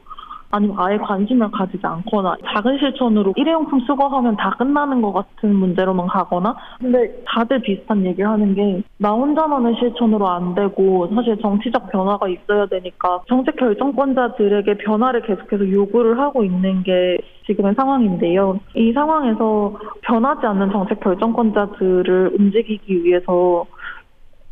아니면 0.50 0.76
아예 0.78 0.96
관심을 0.98 1.50
가지지 1.50 1.80
않거나 1.84 2.36
작은 2.54 2.78
실천으로 2.78 3.32
일회용품 3.36 3.80
수거하면 3.80 4.36
다 4.36 4.54
끝나는 4.58 5.00
것 5.02 5.12
같은 5.12 5.54
문제로만 5.54 6.08
가거나 6.08 6.56
근데 6.78 7.22
다들 7.26 7.60
비슷한 7.60 8.04
얘기를 8.04 8.28
하는 8.28 8.54
게 8.54 8.82
나 9.02 9.12
혼자만의 9.12 9.76
실천으로 9.76 10.28
안 10.28 10.54
되고 10.54 11.08
사실 11.14 11.38
정치적 11.38 11.90
변화가 11.90 12.28
있어야 12.28 12.66
되니까 12.66 13.22
정책 13.28 13.56
결정권자들에게 13.56 14.76
변화를 14.76 15.22
계속해서 15.22 15.70
요구를 15.70 16.18
하고 16.18 16.44
있는 16.44 16.82
게 16.82 17.16
지금의 17.46 17.74
상황인데요. 17.76 18.60
이 18.74 18.92
상황에서 18.92 19.78
변하지 20.02 20.44
않는 20.46 20.70
정책 20.70 21.00
결정권자들을 21.00 22.36
움직이기 22.38 23.04
위해서 23.04 23.64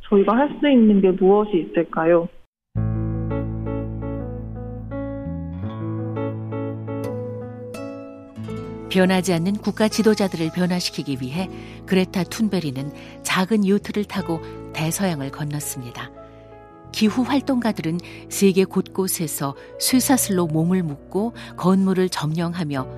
저희가 0.09 0.35
할 0.35 0.49
수 0.61 0.69
있는 0.71 1.03
게 1.03 1.11
무엇이 1.11 1.59
있을까요? 1.59 2.29
변하지 8.89 9.33
않는 9.35 9.57
국가 9.59 9.89
지도자들을 9.89 10.51
변화시키기 10.53 11.19
위해 11.21 11.49
그레타 11.87 12.25
툰베리는 12.25 12.93
작은 13.23 13.67
요트를 13.67 14.05
타고 14.05 14.41
대서양을 14.73 15.31
건넜습니다. 15.31 16.11
기후 16.93 17.23
활동가들은 17.23 18.01
세계 18.29 18.65
곳곳에서 18.65 19.55
쇠사슬로 19.79 20.47
몸을 20.47 20.83
묶고 20.83 21.35
건물을 21.57 22.09
점령하며 22.09 22.89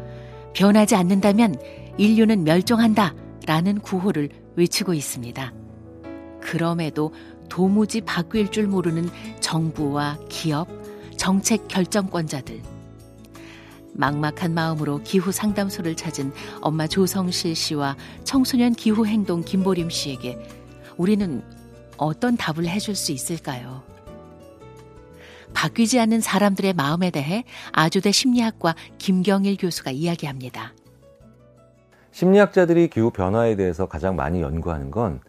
변하지 0.55 0.95
않는다면 0.95 1.57
인류는 1.99 2.45
멸종한다 2.45 3.15
라는 3.47 3.81
구호를 3.81 4.31
외치고 4.57 4.95
있습니다. 4.95 5.53
그럼에도 6.41 7.13
도무지 7.49 8.01
바뀔 8.01 8.51
줄 8.51 8.67
모르는 8.67 9.11
정부와 9.41 10.19
기업, 10.29 10.69
정책 11.17 11.69
결정권자들, 11.69 12.63
막막한 13.95 14.55
마음으로 14.55 15.01
기후 15.03 15.33
상담소를 15.33 15.97
찾은 15.97 16.33
엄마 16.61 16.87
조성실 16.87 17.55
씨와 17.55 17.97
청소년 18.25 18.73
기후 18.73 19.07
행동 19.07 19.43
김보림 19.43 19.91
씨에게 19.91 20.39
우리는 20.97 21.43
어떤 21.97 22.37
답을 22.37 22.67
해줄 22.67 22.95
수 22.95 23.13
있을까요? 23.13 23.83
바뀌지 25.53 25.99
않는 26.01 26.21
사람들의 26.21 26.73
마음에 26.75 27.11
대해 27.11 27.45
아주대 27.73 28.13
심리학과 28.13 28.75
김경일 28.99 29.57
교수가 29.59 29.91
이야기합니다. 29.91 30.73
심리학자들이 32.13 32.89
기후 32.89 33.11
변화에 33.11 33.57
대해서 33.57 33.87
가장 33.87 34.17
많이 34.17 34.43
연구하는 34.43 34.91
건 34.91 35.21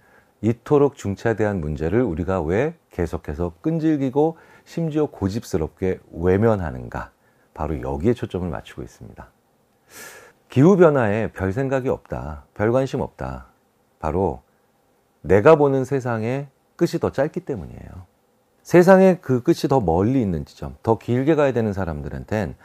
이토록 0.42 0.96
중차대한 0.96 1.62
문제를 1.62 2.02
우리가 2.02 2.42
왜 2.42 2.76
계속해서 2.92 3.54
끈질기고 3.62 4.38
심지어 4.66 5.06
고집스럽게 5.06 6.00
외면하는가. 6.12 7.12
바로 7.54 7.82
여기에 7.82 8.14
초점을 8.14 8.48
맞추고 8.50 8.82
있습니다. 8.82 9.28
기후변화에 10.50 11.32
별 11.32 11.54
생각이 11.54 11.90
없다. 11.90 12.46
별 12.54 12.72
관심 12.72 13.02
없다. 13.02 13.48
바로 14.00 14.42
내가 15.22 15.56
보는 15.56 15.86
세상의 15.86 16.48
끝이 16.76 17.00
더 17.00 17.12
짧기 17.12 17.42
때문이에요. 17.42 18.12
세상의 18.64 19.22
그 19.22 19.44
끝이 19.44 19.70
더 19.70 19.80
멀리 19.80 20.22
있는 20.22 20.46
지점, 20.46 20.76
더 20.84 20.98
길게 20.98 21.36
가야 21.36 21.52
되는 21.54 21.74
사람들한텐 21.74 22.56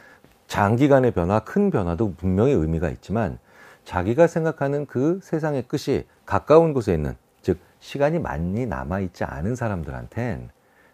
장기간의 0.47 1.11
변화, 1.11 1.39
큰 1.39 1.69
변화도 1.69 2.15
분명히 2.15 2.53
의미가 2.53 2.89
있지만 2.89 3.37
자기가 3.83 4.27
생각하는 4.27 4.85
그 4.85 5.19
세상의 5.23 5.63
끝이 5.63 6.03
가까운 6.25 6.73
곳에 6.73 6.93
있는, 6.93 7.15
즉, 7.41 7.59
시간이 7.79 8.19
많이 8.19 8.65
남아있지 8.65 9.23
않은 9.23 9.55
사람들한텐 9.55 10.49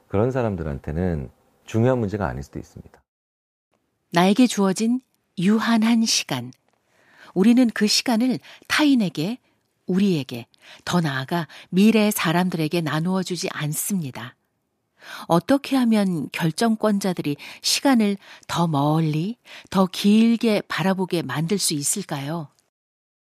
그런 0.08 0.32
사람들한테는 0.32 1.30
중요한 1.64 2.00
문제가 2.00 2.28
아닐 2.28 2.44
수도 2.44 2.60
있습니다. 2.60 3.03
나에게 4.14 4.46
주어진 4.46 5.02
유한한 5.40 6.06
시간. 6.06 6.54
우리는 7.34 7.68
그 7.74 7.88
시간을 7.88 8.38
타인에게, 8.68 9.40
우리에게, 9.88 10.46
더 10.86 11.02
나아가 11.02 11.48
미래의 11.72 12.12
사람들에게 12.12 12.82
나누어 12.82 13.24
주지 13.24 13.50
않습니다. 13.52 14.36
어떻게 15.28 15.76
하면 15.78 16.30
결정권자들이 16.32 17.38
시간을 17.64 18.18
더 18.48 18.68
멀리, 18.68 19.38
더 19.72 19.88
길게 19.88 20.62
바라보게 20.68 21.24
만들 21.24 21.58
수 21.58 21.74
있을까요? 21.74 22.50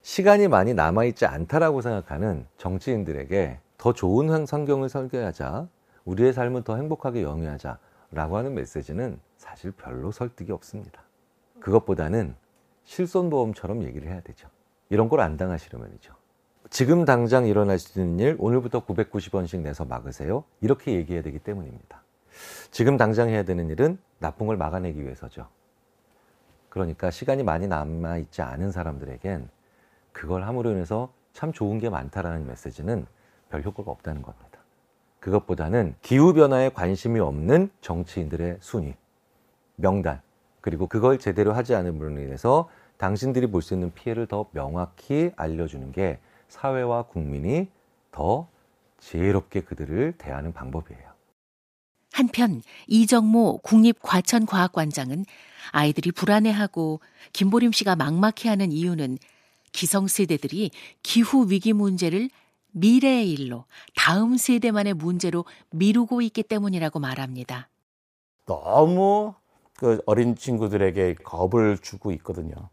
시간이 0.01 0.47
많이 0.47 0.73
남아있지 0.73 1.27
않다라고 1.27 1.81
생각하는 1.81 2.47
정치인들에게 2.57 3.59
더 3.77 3.93
좋은 3.93 4.47
환경을 4.49 4.89
설계하자, 4.89 5.67
우리의 6.05 6.33
삶을 6.33 6.63
더 6.63 6.77
행복하게 6.77 7.21
영위하자 7.21 7.77
라고 8.11 8.37
하는 8.37 8.53
메시지는 8.55 9.19
사실 9.37 9.71
별로 9.71 10.11
설득이 10.11 10.51
없습니다. 10.51 11.03
그것보다는 11.59 12.35
실손보험처럼 12.83 13.83
얘기를 13.83 14.07
해야 14.07 14.21
되죠. 14.21 14.47
이런 14.89 15.09
걸 15.09 15.19
안 15.19 15.37
당하시려면이죠. 15.37 16.13
지금 16.69 17.05
당장 17.05 17.45
일어날 17.45 17.79
수 17.79 17.99
있는 17.99 18.19
일 18.19 18.35
오늘부터 18.39 18.85
990원씩 18.85 19.61
내서 19.61 19.85
막으세요. 19.85 20.43
이렇게 20.61 20.93
얘기해야 20.93 21.23
되기 21.23 21.39
때문입니다. 21.39 22.03
지금 22.71 22.97
당장 22.97 23.29
해야 23.29 23.43
되는 23.43 23.69
일은 23.69 23.97
나쁜 24.19 24.47
걸 24.47 24.57
막아내기 24.57 25.03
위해서죠. 25.03 25.47
그러니까 26.69 27.11
시간이 27.11 27.43
많이 27.43 27.67
남아 27.67 28.17
있지 28.17 28.41
않은 28.41 28.71
사람들에겐 28.71 29.49
그걸 30.11 30.43
함으로 30.43 30.71
인해서 30.71 31.11
참 31.33 31.51
좋은 31.51 31.79
게 31.79 31.89
많다라는 31.89 32.47
메시지는 32.47 33.05
별 33.49 33.63
효과가 33.63 33.89
없다는 33.91 34.21
겁니다. 34.21 34.48
그것보다는 35.19 35.95
기후변화에 36.01 36.69
관심이 36.69 37.19
없는 37.19 37.69
정치인들의 37.81 38.57
순위, 38.61 38.95
명단, 39.75 40.21
그리고 40.61 40.87
그걸 40.87 41.19
제대로 41.19 41.53
하지 41.53 41.75
않음으로 41.75 42.09
인해서 42.11 42.69
당신들이 42.97 43.47
볼 43.47 43.61
수 43.61 43.73
있는 43.73 43.93
피해를 43.93 44.27
더 44.27 44.47
명확히 44.51 45.31
알려주는 45.35 45.91
게 45.91 46.19
사회와 46.49 47.03
국민이 47.03 47.67
더 48.11 48.47
지혜롭게 48.99 49.61
그들을 49.61 50.13
대하는 50.17 50.51
방법이에요. 50.51 51.09
한편 52.11 52.61
이정모 52.87 53.59
국립과천과학관장은 53.59 55.25
아이들이 55.71 56.11
불안해하고 56.11 56.99
김보림 57.31 57.71
씨가 57.71 57.95
막막해하는 57.95 58.71
이유는 58.71 59.17
기성세대들이 59.71 60.71
기후 61.03 61.49
위기 61.49 61.71
문제를 61.71 62.29
미래의 62.71 63.31
일로 63.31 63.65
다음 63.95 64.37
세대만의 64.37 64.93
문제로 64.93 65.45
미루고 65.71 66.21
있기 66.21 66.43
때문이라고 66.43 66.99
말합니다. 66.99 67.69
너무 68.45 69.33
그 69.75 70.01
어린 70.05 70.35
친구들에게 70.35 71.15
겁을 71.23 71.77
주고 71.77 72.11
있거든요. 72.13 72.69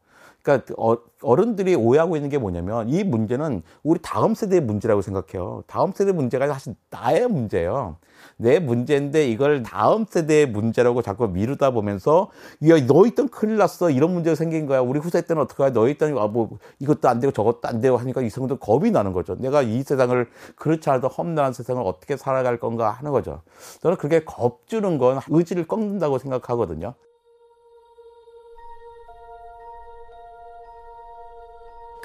그러니까 0.46 0.74
어, 0.78 0.96
어른들이 1.22 1.74
오해하고 1.74 2.14
있는 2.14 2.30
게 2.30 2.38
뭐냐면 2.38 2.88
이 2.88 3.02
문제는 3.02 3.62
우리 3.82 3.98
다음 4.00 4.35
세대의 4.35 4.61
문제라고 4.62 5.02
생각해요. 5.02 5.64
다음 5.66 5.90
세대 5.92 6.12
문제가 6.12 6.46
사실 6.46 6.76
나의 6.90 7.26
문제예요. 7.26 7.96
내 8.37 8.61
문제인데 8.61 9.28
이걸 9.28 9.64
다음 9.64 10.06
세대의 10.09 10.46
문제라고 10.46 11.02
자꾸 11.02 11.26
미루다 11.26 11.72
보면서 11.72 12.30
야, 12.68 12.87
너 12.87 13.06
있던 13.06 13.28
큰일 13.28 13.56
났어. 13.56 13.90
이런 13.90 14.12
문제가 14.12 14.37
생긴 14.37 14.66
거야. 14.66 14.80
우리 14.80 15.00
후세 15.00 15.22
때는 15.22 15.42
어떡하냐. 15.42 15.72
너 15.72 15.88
있던 15.88 16.16
아, 16.16 16.28
뭐 16.28 16.59
이것도 16.78 17.09
안 17.09 17.18
되고 17.18 17.32
저것도 17.32 17.61
안 17.64 17.80
되고 17.80 17.96
하니까 17.96 18.22
이 18.22 18.30
성도 18.30 18.56
겁이 18.56 18.92
나는 18.92 19.12
거죠. 19.12 19.35
내가 19.37 19.62
이 19.62 19.82
세상을 19.82 20.28
그렇지 20.54 20.88
않아도 20.90 21.09
험난한 21.09 21.54
세상을 21.54 21.82
어떻게 21.85 22.16
살아갈 22.16 22.61
건가 22.61 22.90
하는 22.90 23.11
거죠. 23.11 23.42
저는 23.80 23.96
그렇게 23.96 24.24
겁주는 24.24 24.96
건 24.98 25.18
의지를 25.28 25.66
꺾는다고 25.66 26.18
생각하거든요. 26.18 26.94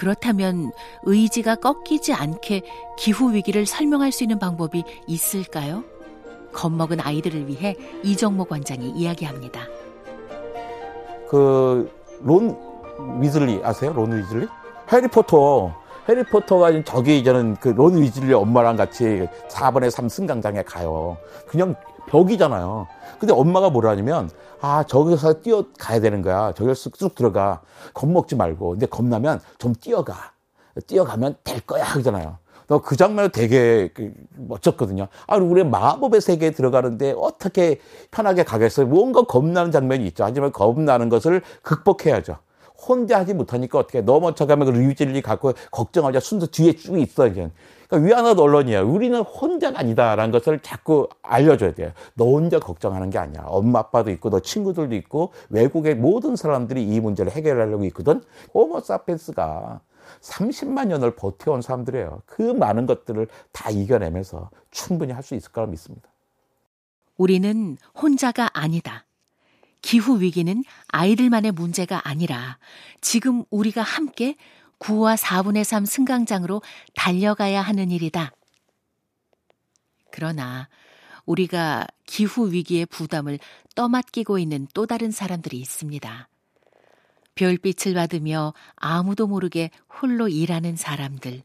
그렇다면 0.01 0.71
의지가 1.03 1.57
꺾이지 1.57 2.11
않게 2.13 2.63
기후 2.97 3.33
위기를 3.35 3.67
설명할 3.67 4.11
수 4.11 4.23
있는 4.23 4.39
방법이 4.39 4.83
있을까요? 5.05 5.83
겁먹은 6.53 6.99
아이들을 6.99 7.47
위해 7.47 7.75
이정모 8.01 8.45
관장이 8.45 8.89
이야기합니다. 8.89 9.61
그 11.29 11.87
론 12.23 12.57
위즐리 13.19 13.61
아세요? 13.63 13.93
론 13.93 14.17
위즐리? 14.17 14.47
해리포터 14.91 15.71
해리포터가 16.09 16.83
저기 16.83 17.19
이제는 17.19 17.57
그 17.57 17.69
론 17.69 18.01
위즐리 18.01 18.33
엄마랑 18.33 18.77
같이 18.77 19.27
4번의 19.49 19.91
3 19.91 20.09
승강장에 20.09 20.63
가요. 20.63 21.15
그냥 21.47 21.75
벽이잖아요. 22.11 22.87
근데 23.19 23.33
엄마가 23.33 23.69
뭐라냐면 23.69 24.29
아 24.59 24.83
저기서 24.83 25.41
뛰어가야 25.41 26.01
되는 26.01 26.21
거야. 26.21 26.53
저기서 26.53 26.73
쑥쑥 26.75 27.15
들어가. 27.15 27.61
겁먹지 27.93 28.35
말고. 28.35 28.71
근데 28.71 28.85
겁나면 28.85 29.39
좀 29.57 29.73
뛰어가. 29.73 30.33
뛰어가면 30.87 31.35
될 31.43 31.61
거야 31.61 31.83
하잖아요. 31.83 32.37
그 32.85 32.95
장면이 32.95 33.29
되게 33.29 33.89
그 33.93 34.13
멋졌거든요. 34.37 35.07
아, 35.27 35.35
우리 35.35 35.63
마법의 35.63 36.21
세계에 36.21 36.51
들어가는데 36.51 37.13
어떻게 37.17 37.79
편하게 38.11 38.43
가겠어요? 38.43 38.87
뭔가 38.87 39.23
겁나는 39.23 39.71
장면이 39.71 40.05
있죠. 40.07 40.23
하지만 40.23 40.53
겁나는 40.53 41.09
것을 41.09 41.41
극복해야죠. 41.63 42.37
혼자 42.87 43.19
하지 43.19 43.33
못하니까 43.33 43.77
어떻게 43.77 44.01
넘어져가면 44.01 44.71
그 44.71 44.77
류질리 44.77 45.21
갖고 45.21 45.53
걱정하자 45.71 46.21
순서 46.21 46.47
뒤에 46.47 46.73
쭉 46.73 46.97
있어, 46.97 47.27
이제. 47.27 47.51
그러니까 47.91 48.07
위안화 48.07 48.41
언론이에요. 48.41 48.89
우리는 48.89 49.19
혼자가 49.19 49.79
아니다라는 49.79 50.31
것을 50.31 50.59
자꾸 50.61 51.09
알려줘야 51.21 51.73
돼요. 51.73 51.91
너 52.13 52.25
혼자 52.25 52.57
걱정하는 52.57 53.09
게 53.09 53.17
아니야. 53.17 53.43
엄마, 53.45 53.79
아빠도 53.79 54.09
있고, 54.11 54.29
너 54.29 54.39
친구들도 54.39 54.95
있고, 54.95 55.33
외국의 55.49 55.95
모든 55.95 56.37
사람들이 56.37 56.81
이 56.83 56.99
문제를 57.01 57.33
해결하려고 57.33 57.83
있거든. 57.85 58.23
호모 58.53 58.79
사피엔스가 58.79 59.81
30만 60.21 60.87
년을 60.87 61.15
버텨온 61.15 61.61
사람들이에요. 61.61 62.21
그 62.25 62.41
많은 62.41 62.85
것들을 62.85 63.27
다 63.51 63.69
이겨내면서 63.69 64.49
충분히 64.71 65.11
할 65.11 65.21
수 65.21 65.35
있을 65.35 65.51
거라 65.51 65.67
믿습니다. 65.67 66.09
우리는 67.17 67.77
혼자가 68.01 68.49
아니다. 68.53 69.05
기후 69.81 70.21
위기는 70.21 70.63
아이들만의 70.87 71.51
문제가 71.51 72.07
아니라 72.07 72.57
지금 73.01 73.43
우리가 73.49 73.81
함께 73.81 74.35
9와 74.81 75.15
4분의 75.15 75.63
3 75.63 75.85
승강장으로 75.85 76.61
달려가야 76.95 77.61
하는 77.61 77.91
일이다. 77.91 78.31
그러나 80.11 80.67
우리가 81.25 81.85
기후 82.05 82.51
위기의 82.51 82.85
부담을 82.87 83.39
떠맡기고 83.75 84.39
있는 84.39 84.67
또 84.73 84.85
다른 84.85 85.11
사람들이 85.11 85.57
있습니다. 85.59 86.27
별빛을 87.35 87.93
받으며 87.93 88.53
아무도 88.75 89.27
모르게 89.27 89.69
홀로 89.87 90.27
일하는 90.27 90.75
사람들. 90.75 91.43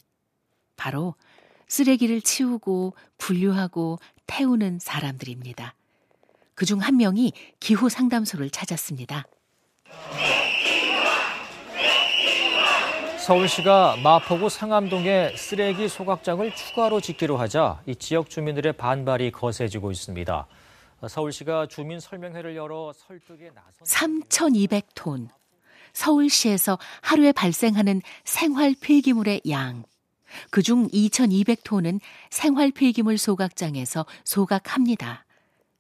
바로 0.76 1.14
쓰레기를 1.68 2.22
치우고 2.22 2.94
분류하고 3.18 3.98
태우는 4.26 4.78
사람들입니다. 4.80 5.74
그중 6.54 6.80
한 6.80 6.96
명이 6.96 7.32
기후 7.60 7.88
상담소를 7.88 8.50
찾았습니다. 8.50 9.26
서울시가 13.26 13.96
마포구 14.04 14.48
상암동에 14.48 15.34
쓰레기 15.36 15.88
소각장을 15.88 16.54
추가로 16.54 17.00
짓기로 17.00 17.36
하자 17.36 17.82
이 17.84 17.96
지역 17.96 18.30
주민들의 18.30 18.74
반발이 18.74 19.32
거세지고 19.32 19.90
있습니다. 19.90 20.46
서울시가 21.08 21.66
주민 21.66 21.98
설명회를 21.98 22.54
열어 22.54 22.92
설득에 22.92 23.50
나선 23.52 24.20
3,200톤. 24.28 25.28
서울시에서 25.92 26.78
하루에 27.00 27.32
발생하는 27.32 28.00
생활 28.22 28.76
폐기물의 28.80 29.40
양. 29.50 29.82
그중 30.50 30.86
2,200톤은 30.90 31.98
생활 32.30 32.70
폐기물 32.70 33.18
소각장에서 33.18 34.06
소각합니다. 34.22 35.24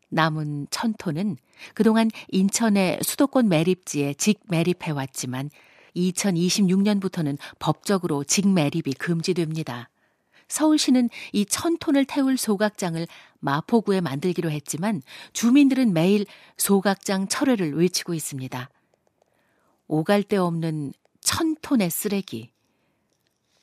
남은 0.08 0.66
1,000톤은 0.66 1.36
그동안 1.74 2.10
인천의 2.28 2.98
수도권 3.02 3.48
매립지에 3.48 4.14
직매립해왔지만 4.14 5.50
2026년부터는 5.96 7.38
법적으로 7.58 8.22
직매립이 8.24 8.92
금지됩니다. 8.94 9.88
서울시는 10.48 11.10
이 11.32 11.44
1000톤을 11.44 12.06
태울 12.08 12.36
소각장을 12.36 13.04
마포구에 13.40 14.00
만들기로 14.00 14.50
했지만 14.50 15.02
주민들은 15.32 15.92
매일 15.92 16.24
소각장 16.56 17.26
철회를 17.26 17.74
외치고 17.74 18.14
있습니다. 18.14 18.70
오갈 19.88 20.22
데 20.22 20.36
없는 20.36 20.92
1000톤의 21.20 21.90
쓰레기. 21.90 22.50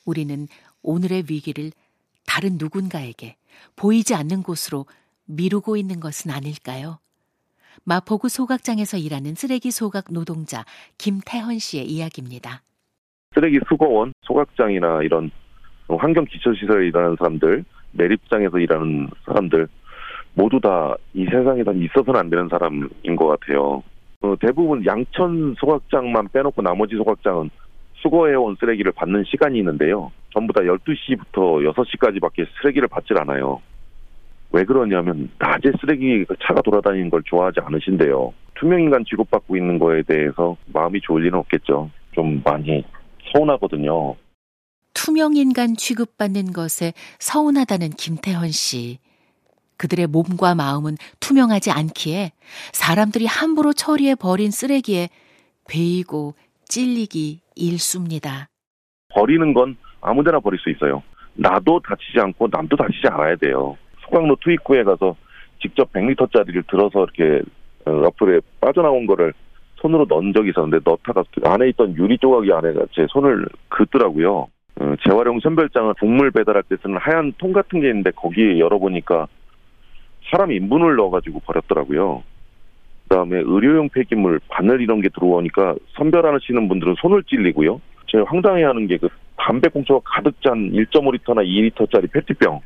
우리는 0.05 0.47
오늘의 0.81 1.25
위기를 1.29 1.71
다른 2.25 2.57
누군가에게 2.57 3.37
보이지 3.75 4.15
않는 4.15 4.43
곳으로 4.43 4.85
미루고 5.25 5.77
있는 5.77 5.99
것은 5.99 6.31
아닐까요? 6.31 6.99
마포구 7.85 8.29
소각장에서 8.29 8.97
일하는 8.97 9.35
쓰레기 9.35 9.71
소각 9.71 10.05
노동자 10.11 10.63
김태헌 10.97 11.59
씨의 11.59 11.85
이야기입니다. 11.85 12.61
쓰레기 13.35 13.59
수거원, 13.67 14.13
소각장이나 14.21 15.01
이런 15.03 15.31
환경 15.87 16.25
기초시설에 16.25 16.87
일하는 16.87 17.15
사람들, 17.17 17.65
매립장에서 17.91 18.59
일하는 18.59 19.09
사람들 19.25 19.67
모두 20.35 20.59
다 20.59 20.95
이 21.13 21.25
세상에 21.25 21.61
있어서는 21.61 22.19
안 22.19 22.29
되는 22.29 22.47
사람인 22.49 23.15
것 23.15 23.27
같아요. 23.27 23.83
어, 24.21 24.35
대부분 24.39 24.83
양천 24.85 25.55
소각장만 25.59 26.29
빼놓고 26.29 26.61
나머지 26.61 26.95
소각장은 26.95 27.49
수거해온 27.95 28.57
쓰레기를 28.59 28.91
받는 28.93 29.23
시간이 29.25 29.57
있는데요. 29.59 30.11
전부 30.33 30.51
다 30.53 30.61
12시부터 30.61 31.71
6시까지밖에 31.71 32.47
쓰레기를 32.59 32.87
받질 32.87 33.19
않아요. 33.19 33.61
왜 34.53 34.63
그러냐면 34.65 35.31
낮에 35.39 35.71
쓰레기 35.81 36.25
차가 36.45 36.61
돌아다니는 36.61 37.09
걸 37.09 37.23
좋아하지 37.25 37.59
않으신데요. 37.59 38.33
투명인간 38.53 39.03
취급받고 39.03 39.57
있는 39.57 39.79
거에 39.79 40.03
대해서 40.03 40.55
마음이 40.67 41.01
좋을 41.01 41.25
일은 41.25 41.39
없겠죠. 41.39 41.89
좀 42.11 42.41
많이 42.45 42.85
서운하거든요. 43.33 44.15
투명인간 44.93 45.75
취급받는 45.75 46.53
것에 46.53 46.93
서운하다는 47.17 47.89
김태헌 47.97 48.49
씨. 48.49 48.99
그들의 49.77 50.05
몸과 50.05 50.53
마음은 50.53 50.97
투명하지 51.19 51.71
않기에 51.71 52.31
사람들이 52.73 53.25
함부로 53.25 53.73
처리해 53.73 54.13
버린 54.13 54.51
쓰레기에 54.51 55.09
베이고 55.67 56.35
찔리기 56.65 57.39
일쑤입니다. 57.55 58.49
버리는 59.09 59.51
건 59.53 59.75
아무데나 59.99 60.39
버릴 60.39 60.59
수 60.59 60.69
있어요. 60.69 61.01
나도 61.33 61.81
다치지 61.81 62.19
않고 62.19 62.49
남도 62.51 62.77
다치지 62.77 63.07
않아야 63.09 63.35
돼요. 63.35 63.75
소각로 64.13 64.37
투입구에 64.41 64.83
가서 64.83 65.15
직접 65.59 65.91
100리터짜리를 65.91 66.67
들어서 66.67 67.05
이렇게 67.05 67.41
옆으로 67.87 68.39
빠져나온 68.61 69.07
거를 69.07 69.33
손으로 69.77 70.05
넣은 70.07 70.33
적이 70.33 70.51
있었는데 70.51 70.79
넣다가 70.85 71.23
안에 71.43 71.69
있던 71.69 71.95
유리 71.97 72.17
조각이 72.17 72.51
안에 72.53 72.73
제 72.91 73.05
손을 73.09 73.47
긋더라고요. 73.69 74.47
어, 74.79 74.95
재활용 75.03 75.39
선별장은 75.39 75.95
국물 75.99 76.31
배달할 76.31 76.63
때 76.63 76.75
쓰는 76.81 76.97
하얀 76.97 77.33
통 77.37 77.51
같은 77.51 77.81
게 77.81 77.89
있는데 77.89 78.11
거기에 78.11 78.59
열어보니까 78.59 79.27
사람 80.31 80.51
인분을 80.51 80.95
넣어가지고 80.95 81.41
버렸더라고요. 81.41 82.23
그다음에 83.03 83.39
의료용 83.39 83.89
폐기물, 83.89 84.39
바늘 84.47 84.81
이런 84.81 85.01
게 85.01 85.09
들어오니까 85.09 85.75
선별하시는 85.97 86.67
분들은 86.69 86.95
손을 86.99 87.23
찔리고요. 87.23 87.81
제일 88.07 88.23
황당해하는 88.23 88.87
게 88.87 88.97
그 88.97 89.09
담배 89.37 89.67
꽁초가 89.67 90.01
가득 90.05 90.41
잔 90.41 90.71
1.5리터나 90.71 91.45
2리터짜리 91.45 92.09
페트병. 92.11 92.61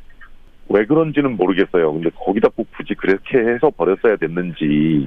왜 0.68 0.84
그런지는 0.86 1.36
모르겠어요. 1.36 1.92
근데 1.92 2.10
거기다 2.10 2.48
꼭 2.48 2.68
굳이 2.76 2.94
그렇게 2.94 3.38
해서 3.38 3.70
버렸어야 3.70 4.16
됐는지 4.16 5.06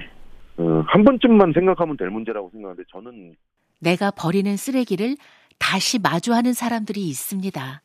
어, 0.58 0.84
한 0.88 1.04
번쯤만 1.04 1.54
생각하면 1.54 1.98
될 1.98 2.10
문제라고 2.10 2.50
생각하는데 2.52 2.84
저는 2.92 3.36
내가 3.80 4.12
버리는 4.12 4.56
쓰레기를 4.58 5.16
다시 5.60 6.00
마주하는 6.00 6.54
사람들이 6.54 7.08
있습니다. 7.08 7.82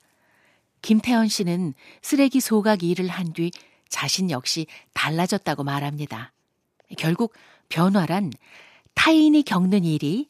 김태현 0.82 1.28
씨는 1.28 1.74
쓰레기 2.02 2.40
소각 2.40 2.82
일을 2.82 3.08
한 3.08 3.32
뒤 3.32 3.50
자신 3.88 4.30
역시 4.30 4.66
달라졌다고 4.94 5.64
말합니다. 5.64 6.32
결국 6.98 7.32
변화란 7.68 8.30
타인이 8.94 9.42
겪는 9.42 9.84
일이 9.84 10.28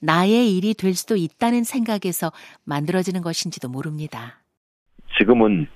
나의 0.00 0.56
일이 0.56 0.74
될 0.74 0.94
수도 0.94 1.16
있다는 1.16 1.64
생각에서 1.64 2.32
만들어지는 2.64 3.22
것인지도 3.22 3.68
모릅니다. 3.68 4.42
지금은 5.18 5.66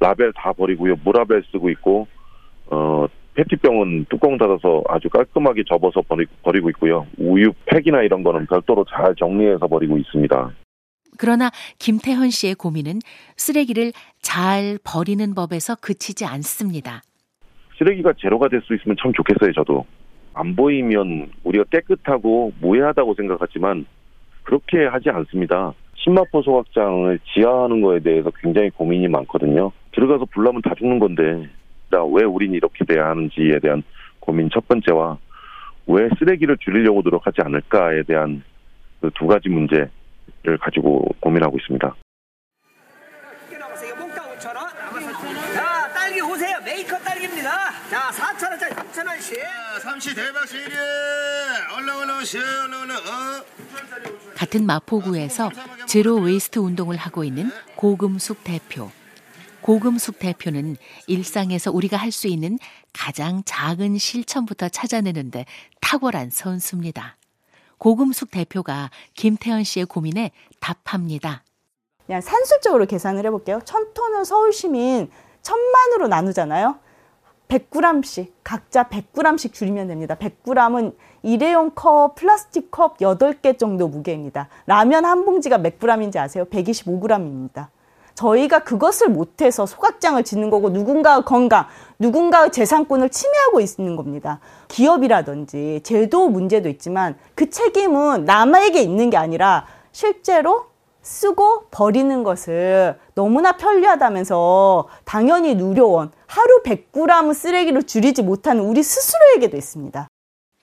라벨 0.00 0.32
다 0.34 0.52
버리고요. 0.52 0.96
무라벨 1.04 1.42
쓰고 1.50 1.70
있고 1.70 2.06
어 2.70 3.06
페트병은 3.34 4.06
뚜껑 4.10 4.36
닫아서 4.36 4.82
아주 4.88 5.08
깔끔하게 5.08 5.62
접어서 5.68 6.02
버리, 6.02 6.26
버리 6.42 6.60
고 6.60 6.70
있고요. 6.70 7.06
우유 7.18 7.52
팩이나 7.66 8.02
이런 8.02 8.22
거는 8.24 8.46
별도로 8.46 8.84
잘 8.84 9.14
정리해서 9.14 9.66
버리고 9.68 9.96
있습니다. 9.96 10.50
그러나 11.18 11.50
김태현 11.78 12.30
씨의 12.30 12.54
고민은 12.56 12.98
쓰레기를 13.36 13.92
잘 14.22 14.78
버리는 14.84 15.34
법에서 15.34 15.76
그치지 15.76 16.24
않습니다. 16.24 17.02
쓰레기가 17.78 18.12
제로가 18.18 18.48
될 18.48 18.60
수 18.62 18.74
있으면 18.74 18.96
참 19.00 19.12
좋겠어요, 19.12 19.52
저도. 19.52 19.84
안 20.34 20.54
보이면 20.56 21.30
우리가 21.44 21.64
깨끗하고 21.70 22.52
무해하다고 22.60 23.14
생각하지만 23.14 23.86
그렇게 24.42 24.84
하지 24.86 25.10
않습니다. 25.10 25.74
신마포 25.96 26.42
소각장을 26.42 27.18
지하하는 27.34 27.80
거에 27.82 28.00
대해서 28.00 28.30
굉장히 28.40 28.70
고민이 28.70 29.08
많거든요. 29.08 29.72
들어가서 29.98 30.26
불나면 30.26 30.62
다 30.62 30.74
죽는 30.78 31.00
건데 31.00 31.48
왜 31.90 32.24
우린 32.24 32.52
이렇게 32.54 32.84
돼야 32.84 33.06
하는지에 33.06 33.58
대한 33.60 33.82
고민 34.20 34.48
첫 34.52 34.66
번째와 34.68 35.18
왜 35.88 36.08
쓰레기를 36.18 36.56
줄이려고 36.58 37.00
노력하지 37.02 37.40
않을까에 37.42 38.04
대한 38.04 38.42
그 39.00 39.10
두 39.14 39.26
가지 39.26 39.48
문제를 39.48 39.90
가지고 40.60 41.04
고민하고 41.20 41.56
있습니다. 41.58 41.94
자, 45.54 45.92
딸기 45.92 46.20
오세요. 46.20 46.58
메이커 46.64 46.96
딸기입니다. 46.98 47.50
자, 47.90 48.10
4,000원짜리 48.10 48.70
3,000원씩. 48.74 49.36
삼시 49.80 50.14
대박 50.14 50.46
시리 50.46 50.62
얼른 51.76 51.88
얼른 51.94 52.24
시 52.24 52.38
얼른 52.38 52.74
얼른 52.74 52.96
어 52.96 53.44
같은 54.36 54.66
마포구에서 54.66 55.50
zero 55.86 56.16
waste 56.16 56.58
운동을 56.58 56.96
하고 56.96 57.24
있는 57.24 57.50
고금숙 57.76 58.44
대표. 58.44 58.90
고금숙 59.68 60.18
대표는 60.18 60.76
일상에서 61.08 61.70
우리가 61.70 61.98
할 61.98 62.10
수 62.10 62.26
있는 62.26 62.58
가장 62.94 63.42
작은 63.44 63.98
실천부터 63.98 64.70
찾아내는데 64.70 65.44
탁월한 65.82 66.30
선수입니다. 66.30 67.18
고금숙 67.76 68.30
대표가 68.30 68.90
김태현 69.12 69.64
씨의 69.64 69.84
고민에 69.84 70.30
답합니다. 70.58 71.44
그냥 72.06 72.22
산술적으로 72.22 72.86
계산을 72.86 73.26
해볼게요. 73.26 73.60
천 73.66 73.92
톤을 73.92 74.24
서울 74.24 74.54
시민 74.54 75.10
천만으로 75.42 76.08
나누잖아요. 76.08 76.78
100g씩 77.48 78.32
각자 78.42 78.84
100g씩 78.84 79.52
줄이면 79.52 79.88
됩니다. 79.88 80.14
100g은 80.14 80.96
일회용 81.22 81.72
컵, 81.74 82.14
플라스틱 82.14 82.70
컵 82.70 82.96
8개 83.00 83.58
정도 83.58 83.86
무게입니다. 83.86 84.48
라면 84.64 85.04
한 85.04 85.26
봉지가 85.26 85.58
몇 85.58 85.78
g인지 85.78 86.18
아세요? 86.18 86.46
125g입니다. 86.46 87.68
저희가 88.18 88.64
그것을 88.64 89.08
못해서 89.10 89.64
소각장을 89.64 90.22
짓는 90.24 90.50
거고 90.50 90.70
누군가의 90.70 91.22
건강, 91.24 91.66
누군가의 92.00 92.50
재산권을 92.50 93.10
침해하고 93.10 93.60
있는 93.60 93.94
겁니다. 93.94 94.40
기업이라든지 94.66 95.82
제도 95.84 96.28
문제도 96.28 96.68
있지만 96.68 97.16
그 97.36 97.48
책임은 97.48 98.24
남에게 98.24 98.82
있는 98.82 99.10
게 99.10 99.16
아니라 99.16 99.66
실제로 99.92 100.66
쓰고 101.00 101.68
버리는 101.70 102.24
것을 102.24 102.98
너무나 103.14 103.56
편리하다면서 103.56 104.88
당연히 105.04 105.54
누려온 105.54 106.10
하루 106.26 106.62
100g 106.64 107.32
쓰레기를 107.32 107.84
줄이지 107.84 108.22
못하는 108.22 108.64
우리 108.64 108.82
스스로에게도 108.82 109.56
있습니다. 109.56 110.08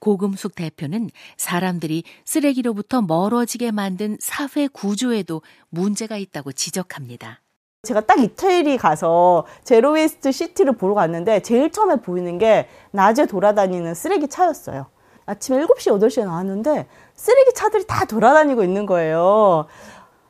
고금숙 0.01 0.55
대표는 0.55 1.09
사람들이 1.37 2.03
쓰레기로부터 2.25 3.01
멀어지게 3.01 3.71
만든 3.71 4.17
사회 4.19 4.67
구조에도 4.67 5.41
문제가 5.69 6.17
있다고 6.17 6.51
지적합니다. 6.51 7.44
제가 7.85 8.01
딱 8.01 8.19
이태리 8.19 8.77
가서 8.77 9.45
zero 9.63 9.94
waste 9.94 10.31
city를 10.31 10.73
보러 10.73 10.93
갔는데 10.95 11.41
제일 11.41 11.71
처음에 11.71 11.97
보이는 11.97 12.37
게 12.37 12.67
낮에 12.91 13.25
돌아다니는 13.25 13.93
쓰레기 13.93 14.27
차였어요. 14.27 14.87
아침 15.25 15.55
7시, 15.55 15.97
8시에 15.97 16.25
나왔는데 16.25 16.87
쓰레기 17.15 17.53
차들이 17.53 17.87
다 17.87 18.05
돌아다니고 18.05 18.63
있는 18.63 18.85
거예요. 18.85 19.65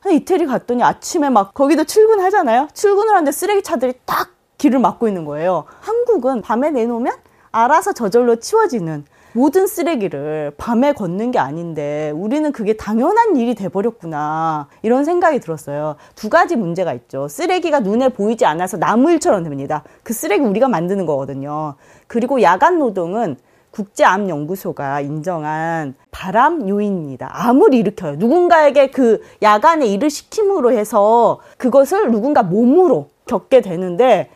이태리 0.08 0.46
갔더니 0.46 0.82
아침에 0.84 1.30
막 1.30 1.52
거기도 1.52 1.84
출근하잖아요. 1.84 2.68
출근을 2.72 3.12
하는데 3.12 3.32
쓰레기 3.32 3.62
차들이 3.62 3.94
딱 4.04 4.30
길을 4.58 4.78
막고 4.78 5.08
있는 5.08 5.24
거예요. 5.24 5.64
한국은 5.80 6.42
밤에 6.42 6.70
내놓으면 6.70 7.12
알아서 7.50 7.92
저절로 7.92 8.36
치워지는 8.36 9.04
모든 9.36 9.66
쓰레기를 9.66 10.54
밤에 10.56 10.94
걷는 10.94 11.30
게 11.30 11.38
아닌데 11.38 12.10
우리는 12.14 12.50
그게 12.52 12.72
당연한 12.72 13.36
일이 13.36 13.54
돼버렸구나 13.54 14.68
이런 14.80 15.04
생각이 15.04 15.40
들었어요. 15.40 15.96
두 16.14 16.30
가지 16.30 16.56
문제가 16.56 16.94
있죠. 16.94 17.28
쓰레기가 17.28 17.80
눈에 17.80 18.08
보이지 18.08 18.46
않아서 18.46 18.78
남의 18.78 19.10
일처럼 19.10 19.42
됩니다. 19.42 19.84
그 20.02 20.14
쓰레기 20.14 20.42
우리가 20.42 20.68
만드는 20.68 21.04
거거든요. 21.04 21.74
그리고 22.06 22.40
야간 22.40 22.78
노동은 22.78 23.36
국제암연구소가 23.72 25.02
인정한 25.02 25.94
바람 26.10 26.66
요인입니다. 26.66 27.28
암을 27.30 27.74
일으켜요. 27.74 28.16
누군가에게 28.16 28.86
그 28.86 29.20
야간에 29.42 29.84
일을 29.86 30.08
시킴으로 30.08 30.72
해서 30.72 31.40
그것을 31.58 32.10
누군가 32.10 32.42
몸으로 32.42 33.10
겪게 33.26 33.60
되는데 33.60 34.30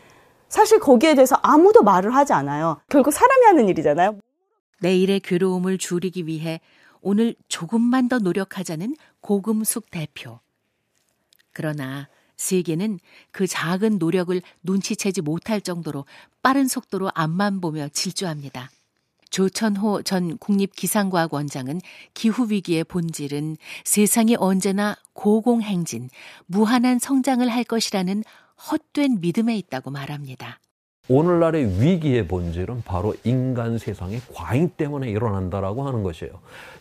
사실 0.47 0.79
거기에 0.79 1.15
대해서 1.15 1.37
아무도 1.41 1.81
말을 1.81 2.13
하지 2.13 2.33
않아요. 2.33 2.77
결국 2.87 3.09
사람이 3.09 3.45
하는 3.47 3.67
일이잖아요. 3.67 4.17
내일의 4.81 5.21
괴로움을 5.21 5.77
줄이기 5.77 6.27
위해 6.27 6.59
오늘 7.01 7.35
조금만 7.47 8.09
더 8.09 8.19
노력하자는 8.19 8.95
고금숙 9.21 9.89
대표. 9.89 10.39
그러나 11.53 12.07
세계는 12.37 12.99
그 13.31 13.47
작은 13.47 13.97
노력을 13.97 14.39
눈치채지 14.63 15.21
못할 15.21 15.61
정도로 15.61 16.05
빠른 16.41 16.67
속도로 16.67 17.11
앞만 17.13 17.61
보며 17.61 17.87
질주합니다. 17.89 18.69
조천호 19.29 20.03
전 20.03 20.37
국립기상과학원장은 20.37 21.81
기후위기의 22.13 22.83
본질은 22.83 23.57
세상이 23.85 24.35
언제나 24.37 24.97
고공행진, 25.13 26.09
무한한 26.47 26.99
성장을 26.99 27.47
할 27.47 27.63
것이라는 27.63 28.23
헛된 28.69 29.21
믿음에 29.21 29.57
있다고 29.57 29.89
말합니다. 29.89 30.59
오늘날의 31.09 31.81
위기의 31.81 32.27
본질은 32.27 32.83
바로 32.85 33.15
인간 33.23 33.79
세상의 33.79 34.21
과잉 34.33 34.69
때문에 34.77 35.09
일어난다라고 35.09 35.87
하는 35.87 36.03
것이에요. 36.03 36.31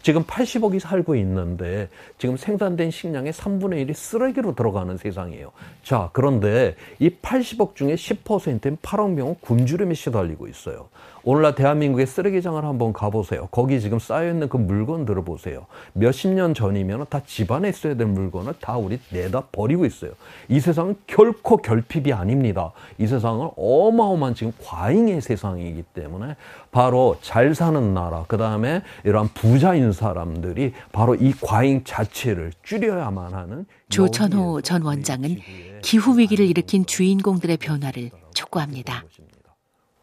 지금 0.02 0.22
80억이 0.24 0.78
살고 0.78 1.16
있는데 1.16 1.88
지금 2.18 2.36
생산된 2.36 2.90
식량의 2.90 3.32
3분의 3.32 3.86
1이 3.86 3.94
쓰레기로 3.94 4.54
들어가는 4.54 4.98
세상이에요. 4.98 5.52
자, 5.82 6.10
그런데 6.12 6.76
이 6.98 7.08
80억 7.08 7.74
중에 7.74 7.94
10%인 7.94 8.76
8억 8.76 9.10
명은 9.10 9.36
굶주림에 9.40 9.94
시달리고 9.94 10.48
있어요. 10.48 10.88
오늘날 11.22 11.54
대한민국의 11.54 12.06
쓰레기장을 12.06 12.64
한번 12.64 12.92
가보세요. 12.92 13.48
거기 13.50 13.80
지금 13.80 13.98
쌓여있는 13.98 14.48
그 14.48 14.56
물건들을 14.56 15.24
보세요. 15.24 15.66
몇십 15.92 16.30
년 16.32 16.54
전이면 16.54 17.06
다 17.08 17.20
집안에 17.26 17.68
있어야 17.68 17.94
될 17.94 18.06
물건을 18.06 18.54
다 18.60 18.76
우리 18.76 18.98
내다 19.10 19.42
버리고 19.52 19.84
있어요. 19.84 20.12
이 20.48 20.60
세상은 20.60 20.96
결코 21.06 21.58
결핍이 21.58 22.12
아닙니다. 22.12 22.72
이 22.98 23.06
세상은 23.06 23.50
어마어마한 23.56 24.34
지금 24.34 24.52
과잉의 24.62 25.20
세상이기 25.20 25.82
때문에 25.94 26.36
바로 26.70 27.16
잘 27.20 27.54
사는 27.54 27.94
나라, 27.94 28.24
그 28.28 28.36
다음에 28.36 28.82
이러한 29.04 29.28
부자인 29.34 29.92
사람들이 29.92 30.72
바로 30.92 31.14
이 31.14 31.32
과잉 31.32 31.82
자체를 31.84 32.52
줄여야만 32.62 33.34
하는 33.34 33.66
조천호 33.88 34.62
전 34.62 34.82
원장은 34.82 35.36
기후 35.82 36.18
위기를 36.18 36.46
일으킨 36.46 36.86
주인공들의 36.86 37.56
변화를 37.56 38.10
촉구합니다. 38.34 39.04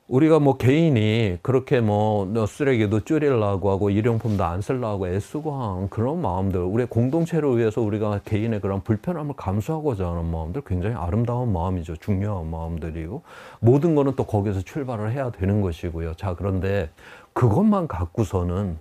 우리가 0.07 0.39
뭐 0.39 0.55
개인이 0.55 1.39
그렇게 1.41 1.81
뭐 1.81 2.31
쓰레기도 2.47 3.01
줄이려고 3.01 3.71
하고 3.71 3.89
일용품도 3.89 4.41
안 4.41 4.61
쓰려고 4.61 5.05
애쓰고 5.05 5.51
한 5.51 5.89
그런 5.89 6.21
마음들, 6.21 6.61
우리 6.61 6.85
공동체를 6.85 7.57
위해서 7.57 7.81
우리가 7.81 8.21
개인의 8.23 8.61
그런 8.61 8.81
불편함을 8.81 9.35
감수하고자 9.35 10.07
하는 10.07 10.31
마음들 10.31 10.61
굉장히 10.65 10.95
아름다운 10.95 11.51
마음이죠. 11.51 11.97
중요한 11.97 12.49
마음들이고 12.49 13.21
모든 13.59 13.95
거는 13.95 14.13
또 14.15 14.23
거기서 14.23 14.61
출발을 14.61 15.11
해야 15.11 15.29
되는 15.29 15.61
것이고요. 15.61 16.13
자, 16.13 16.35
그런데 16.35 16.89
그것만 17.33 17.89
갖고서는 17.89 18.77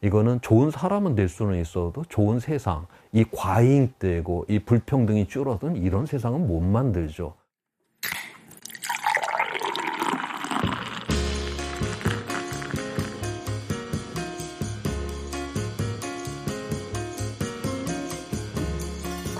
이거는 0.00 0.40
좋은 0.40 0.70
사람은 0.70 1.14
될 1.14 1.28
수는 1.28 1.60
있어도 1.60 2.04
좋은 2.08 2.40
세상, 2.40 2.86
이 3.12 3.22
과잉되고 3.24 4.46
이 4.48 4.60
불평등이 4.60 5.28
줄어든 5.28 5.76
이런 5.76 6.06
세상은 6.06 6.46
못 6.46 6.60
만들죠. 6.60 7.34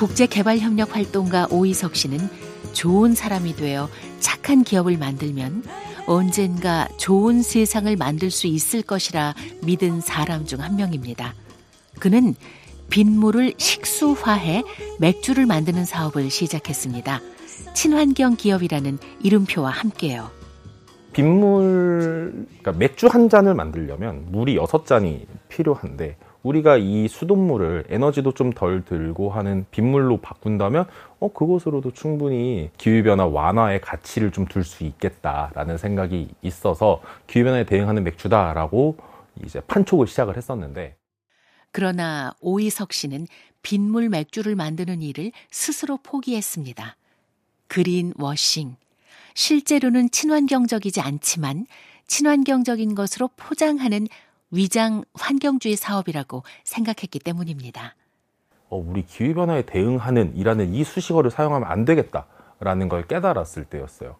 국제개발협력 0.04 0.94
활동가 0.94 1.46
오이석 1.50 1.96
씨는 1.96 2.18
좋은 2.74 3.14
사람이 3.14 3.56
되어 3.56 3.88
착한 4.20 4.62
기업을 4.62 4.98
만들면 4.98 5.64
언젠가 6.06 6.86
좋은 6.98 7.40
세상을 7.40 7.96
만들 7.96 8.30
수 8.30 8.46
있을 8.46 8.82
것이라 8.82 9.34
믿은 9.62 10.02
사람 10.02 10.44
중 10.44 10.60
한 10.60 10.76
명입니다. 10.76 11.34
그는 12.00 12.34
빗물을 12.90 13.54
식수화해 13.56 14.62
맥주를 15.00 15.46
만드는 15.46 15.86
사업을 15.86 16.28
시작했습니다. 16.28 17.22
친환경 17.72 18.36
기업이라는 18.36 18.98
이름표와 19.22 19.70
함께요. 19.70 20.30
빗물, 21.14 22.46
그러니까 22.58 22.72
맥주 22.72 23.06
한 23.06 23.30
잔을 23.30 23.54
만들려면 23.54 24.26
물이 24.30 24.56
여섯 24.56 24.84
잔이 24.84 25.26
필요한데 25.48 26.18
우리가 26.44 26.76
이 26.76 27.08
수돗물을 27.08 27.86
에너지도 27.88 28.32
좀 28.32 28.52
덜 28.54 28.84
들고 28.84 29.30
하는 29.30 29.66
빗물로 29.72 30.18
바꾼다면 30.18 30.84
어 31.18 31.32
그것으로도 31.32 31.92
충분히 31.92 32.70
기후변화 32.78 33.26
완화의 33.26 33.80
가치를 33.80 34.30
좀 34.30 34.46
둘 34.46 34.62
수 34.62 34.84
있겠다라는 34.84 35.78
생각이 35.78 36.28
있어서 36.42 37.00
기후변화에 37.26 37.64
대응하는 37.64 38.04
맥주다라고 38.04 38.96
이제 39.44 39.60
판촉을 39.60 40.06
시작을 40.06 40.36
했었는데 40.36 40.96
그러나 41.72 42.32
오이석 42.40 42.92
씨는 42.92 43.26
빗물 43.62 44.08
맥주를 44.10 44.54
만드는 44.54 45.02
일을 45.02 45.32
스스로 45.50 45.96
포기했습니다. 45.96 46.96
그린 47.66 48.12
워싱. 48.16 48.76
실제로는 49.34 50.10
친환경적이지 50.10 51.00
않지만 51.00 51.66
친환경적인 52.06 52.94
것으로 52.94 53.30
포장하는 53.36 54.06
위장 54.54 55.02
환경주의 55.14 55.74
사업이라고 55.74 56.44
생각했기 56.62 57.18
때문입니다. 57.18 57.96
어, 58.70 58.76
우리 58.76 59.04
기후 59.04 59.34
변화에 59.34 59.62
대응하는 59.62 60.36
이라는 60.36 60.72
이 60.72 60.84
수식어를 60.84 61.32
사용하면 61.32 61.68
안 61.68 61.84
되겠다라는 61.84 62.88
걸 62.88 63.06
깨달았을 63.08 63.64
때였어요. 63.64 64.14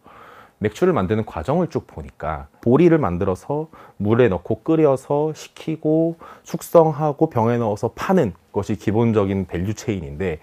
맥주를 0.57 0.91
만드는 0.91 1.25
과정을 1.25 1.69
쭉 1.69 1.87
보니까 1.87 2.47
보리를 2.61 2.97
만들어서 2.97 3.69
물에 3.97 4.27
넣고 4.27 4.63
끓여서 4.63 5.33
식히고 5.33 6.17
숙성하고 6.43 7.29
병에 7.29 7.57
넣어서 7.57 7.91
파는 7.95 8.33
것이 8.51 8.75
기본적인 8.75 9.47
value 9.47 9.73
chain인데 9.73 10.39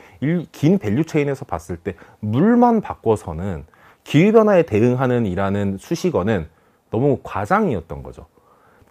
긴 0.53 0.79
value 0.79 1.05
chain에서 1.05 1.45
봤을 1.45 1.77
때 1.77 1.97
물만 2.21 2.81
바꿔서는 2.81 3.65
기후 4.05 4.33
변화에 4.33 4.65
대응하는 4.65 5.27
이라는 5.27 5.77
수식어는 5.79 6.49
너무 6.91 7.21
과장이었던 7.23 8.03
거죠. 8.03 8.27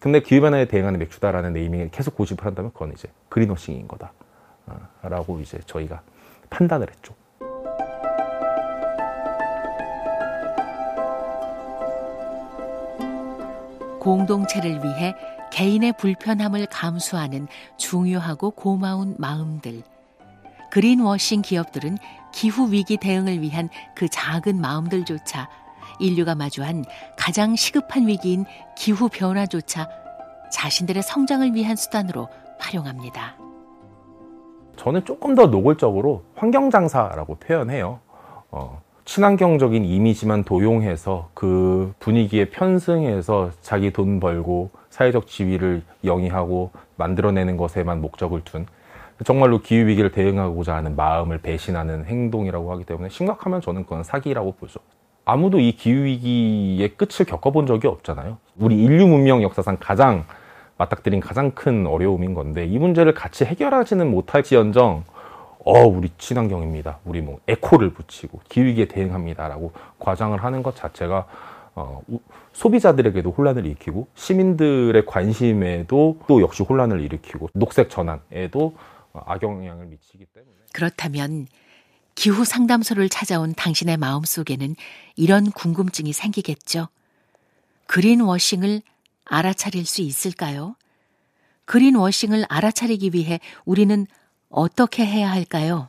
근데 0.01 0.19
기후변화에 0.19 0.65
대응하는 0.65 0.97
맥주다라는 0.99 1.53
naming을 1.53 1.91
계속 1.91 2.15
고집을 2.15 2.43
한다면 2.43 2.71
그건 2.73 2.91
이제 2.91 3.07
greenwashing인 3.29 3.87
거다. 3.87 4.11
어, 4.65 4.79
라고 5.03 5.39
이제 5.39 5.59
저희가 5.67 6.01
판단을 6.49 6.89
했죠. 6.89 7.13
공동체를 13.99 14.83
위해 14.83 15.13
개인의 15.51 15.93
불편함을 15.99 16.65
감수하는 16.71 17.47
중요하고 17.77 18.49
고마운 18.51 19.15
마음들. 19.19 19.83
그린워싱 20.71 21.43
기업들은 21.43 21.99
기후 22.33 22.71
위기 22.71 22.97
대응을 22.97 23.39
위한 23.41 23.69
그 23.93 24.09
작은 24.09 24.59
마음들조차 24.59 25.47
인류가 26.01 26.35
마주한 26.35 26.83
가장 27.17 27.55
시급한 27.55 28.07
위기인 28.07 28.45
기후 28.77 29.09
변화조차 29.09 29.87
자신들의 30.51 31.01
성장을 31.03 31.53
위한 31.53 31.75
수단으로 31.75 32.27
활용합니다. 32.59 33.35
저는 34.75 35.05
조금 35.05 35.35
더 35.35 35.47
노골적으로 35.47 36.23
환경장사라고 36.35 37.35
표현해요. 37.35 37.99
어, 38.49 38.81
친환경적인 39.05 39.85
이미지만 39.85 40.43
도용해서 40.43 41.29
그 41.33 41.93
분위기에 41.99 42.49
편승해서 42.49 43.51
자기 43.61 43.91
돈 43.91 44.19
벌고 44.19 44.69
사회적 44.89 45.27
지위를 45.27 45.83
영위하고 46.03 46.71
만들어내는 46.97 47.57
것에만 47.57 48.01
목적을 48.01 48.43
둔 48.43 48.65
정말로 49.23 49.61
기후위기를 49.61 50.11
대응하고자 50.11 50.75
하는 50.75 50.95
마음을 50.95 51.37
배신하는 51.39 52.05
행동이라고 52.05 52.71
하기 52.73 52.85
때문에 52.85 53.09
심각하면 53.09 53.61
저는 53.61 53.83
그건 53.83 54.03
사기라고 54.03 54.53
보죠. 54.53 54.79
아무도 55.25 55.59
이 55.59 55.73
기후위기의 55.73 56.89
끝을 56.95 57.25
겪어본 57.25 57.67
적이 57.67 57.87
없잖아요. 57.87 58.37
우리 58.57 58.81
인류 58.81 59.07
문명 59.07 59.41
역사상 59.43 59.77
가장 59.79 60.25
맞닥뜨린 60.77 61.19
가장 61.19 61.51
큰 61.51 61.85
어려움인 61.85 62.33
건데 62.33 62.65
이 62.65 62.79
문제를 62.79 63.13
같이 63.13 63.45
해결하지는 63.45 64.09
못할지언정 64.09 65.03
어 65.63 65.85
우리 65.85 66.09
친환경입니다. 66.17 66.99
우리 67.05 67.21
뭐 67.21 67.39
에코를 67.47 67.91
붙이고 67.91 68.39
기후위기에 68.49 68.87
대응합니다라고 68.87 69.73
과장을 69.99 70.43
하는 70.43 70.63
것 70.63 70.75
자체가 70.75 71.27
어, 71.75 72.01
소비자들에게도 72.53 73.31
혼란을 73.31 73.65
일으키고 73.65 74.07
시민들의 74.15 75.05
관심에도 75.05 76.17
또 76.27 76.41
역시 76.41 76.63
혼란을 76.63 76.99
일으키고 76.99 77.49
녹색 77.53 77.89
전환에도 77.89 78.75
악영향을 79.13 79.85
미치기 79.85 80.25
때문에 80.25 80.51
그렇다면 80.73 81.47
기후 82.15 82.45
상담소를 82.45 83.09
찾아온 83.09 83.53
당신의 83.55 83.97
마음 83.97 84.23
속에는 84.23 84.75
이런 85.15 85.51
궁금증이 85.51 86.13
생기겠죠. 86.13 86.87
그린워싱을 87.87 88.81
알아차릴 89.25 89.85
수 89.85 90.01
있을까요? 90.01 90.75
그린워싱을 91.65 92.45
알아차리기 92.49 93.11
위해 93.13 93.39
우리는 93.65 94.05
어떻게 94.49 95.05
해야 95.05 95.31
할까요? 95.31 95.87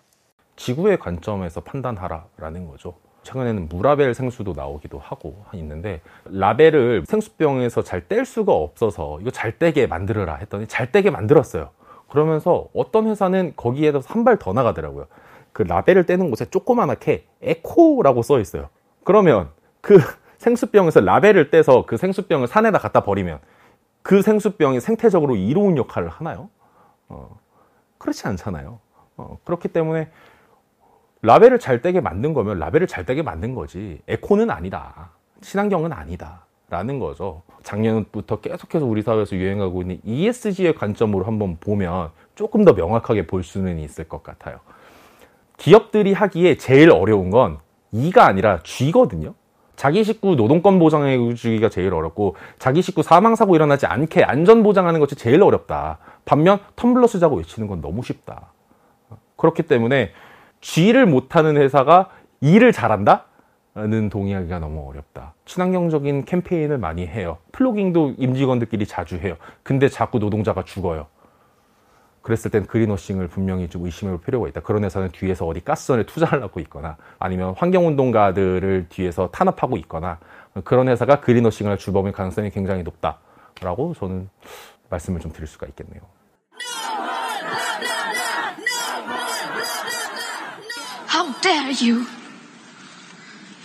지구의 0.57 0.99
관점에서 0.99 1.61
판단하라라는 1.61 2.69
거죠. 2.69 2.95
최근에는 3.25 3.69
무라벨 3.69 4.15
생수도 4.15 4.53
나오기도 4.53 4.99
하고 4.99 5.45
있는데 5.55 6.01
라벨을 6.25 7.05
생수병에서 7.07 7.83
잘 7.83 8.09
뗄 8.09 8.25
수가 8.25 8.53
없어서 8.53 9.19
이거 9.21 9.31
잘 9.31 9.59
떼게 9.59 9.87
만들어라 9.87 10.37
했더니 10.37 10.67
잘 10.67 10.91
떼게 10.91 11.11
만들었어요. 11.11 11.71
그러면서 12.09 12.69
어떤 12.75 13.07
회사는 13.09 13.55
거기에서 13.57 14.03
한 14.07 14.25
발 14.25 14.39
더 14.39 14.53
나가더라고요. 14.53 15.07
그 15.53 15.63
라벨을 15.63 16.07
떼는 16.07 16.31
곳에 16.31 16.47
조그만하게 16.47 17.27
에코라고 17.43 18.23
써 18.23 18.41
있어요. 18.41 18.69
그러면 19.05 19.51
그 19.81 19.99
생수병에서 20.39 21.01
라벨을 21.01 21.51
떼서 21.51 21.85
그 21.87 21.97
생수병을 21.97 22.49
산에다 22.49 22.79
갖다 22.79 23.03
버리면 23.03 23.39
그 24.03 24.23
생수병이 24.23 24.81
생태적으로 24.81 25.37
이로운 25.37 25.77
역할을 25.77 26.09
하나요? 26.09 26.51
어, 27.09 27.39
그렇지 27.99 28.27
않잖아요. 28.27 28.81
어, 29.17 29.39
그렇기 29.45 29.69
때문에 29.69 30.11
라벨을 31.23 31.61
잘 31.61 31.81
떼게 31.81 32.01
만든 32.01 32.35
거면 32.35 32.59
라벨을 32.59 32.89
잘 32.89 33.05
떼게 33.05 33.23
만든 33.23 33.55
거지 33.55 34.01
에코는 34.09 34.51
아니다. 34.51 35.11
친환경은 35.41 35.93
아니다. 35.93 36.47
라는 36.69 36.99
거죠. 36.99 37.43
작년부터 37.63 38.41
계속해서 38.41 38.87
우리 38.87 39.03
사회에서 39.03 39.37
유행하고 39.37 39.83
있는 39.83 40.01
ESG의 40.05 40.75
관점으로 40.75 41.25
한번 41.25 41.59
보면 41.61 42.11
조금 42.35 42.65
더 42.65 42.73
명확하게 42.73 43.27
볼 43.27 43.45
수는 43.45 43.79
있을 43.79 44.09
것 44.09 44.23
같아요. 44.23 44.59
기업들이 45.63 46.13
하기에 46.13 46.57
제일 46.57 46.91
어려운 46.91 47.31
건 47.31 47.61
E가 47.93 48.27
아니라 48.27 48.59
G거든요. 48.65 49.35
자기 49.77 50.03
식구 50.03 50.35
노동권 50.35 50.81
보장해 50.81 51.35
주기가 51.35 51.69
제일 51.69 51.95
어렵고 51.95 52.35
자기 52.59 52.83
식구 52.83 53.05
사망 53.05 53.37
사고 53.37 53.55
일어나지 53.55 53.87
않게 53.87 54.25
안전 54.25 54.65
보장하는 54.65 54.99
것이 54.99 55.15
제일 55.15 55.41
어렵다. 55.41 55.99
반면 56.25 56.59
텀블러 56.75 57.07
쓰자고 57.07 57.37
외치는 57.37 57.69
건 57.69 57.81
너무 57.81 58.03
쉽다. 58.03 58.51
그렇기 59.37 59.63
때문에 59.63 60.11
G를 60.61 61.07
못하는 61.07 61.57
회사가 61.57 62.09
E를 62.41 62.73
잘한다? 62.73 63.27
는 63.77 64.09
동의하기가 64.09 64.59
너무 64.59 64.89
어렵다. 64.89 65.35
친환경적인 65.45 66.25
캠페인을 66.25 66.77
많이 66.77 67.07
해요. 67.07 67.39
플로깅도 67.53 68.15
임직원들끼리 68.19 68.85
자주 68.87 69.15
해요. 69.17 69.37
근데 69.63 69.89
자꾸 69.89 70.19
노동자가 70.19 70.65
죽어요. 70.65 71.07
그랬을 72.23 72.51
땐 72.51 72.67
그린워싱을 72.67 73.29
분명히 73.29 73.69
좀 73.69 73.85
의심해 73.85 74.13
볼 74.13 74.21
필요가 74.21 74.49
있다. 74.49 74.61
그런 74.61 74.85
회사는 74.85 75.11
뒤에서 75.11 75.47
어디 75.47 75.61
가스선에 75.61 76.05
투자하려고 76.07 76.61
있거나 76.61 76.97
아니면 77.19 77.55
환경운동가들을 77.57 78.87
뒤에서 78.89 79.31
탄압하고 79.31 79.77
있거나 79.79 80.19
그런 80.65 80.89
회사가 80.89 81.21
그린워싱을 81.21 81.79
주범일 81.79 82.13
가능성이 82.13 82.51
굉장히 82.51 82.83
높다라고 82.85 83.95
저는 83.99 84.29
말씀을 84.89 85.21
좀 85.21 85.33
드릴 85.33 85.47
수가 85.47 85.67
있겠네요. 85.69 86.01
How 91.13 91.33
dare 91.41 91.75
you? 91.81 92.07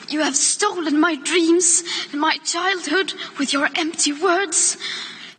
You 0.10 0.22
have 0.22 0.36
stolen 0.36 0.96
my 0.96 1.22
dreams 1.22 1.84
and 2.08 2.18
my 2.18 2.38
childhood 2.44 3.14
with 3.38 3.56
your 3.56 3.70
empty 3.78 4.14
words. 4.22 4.78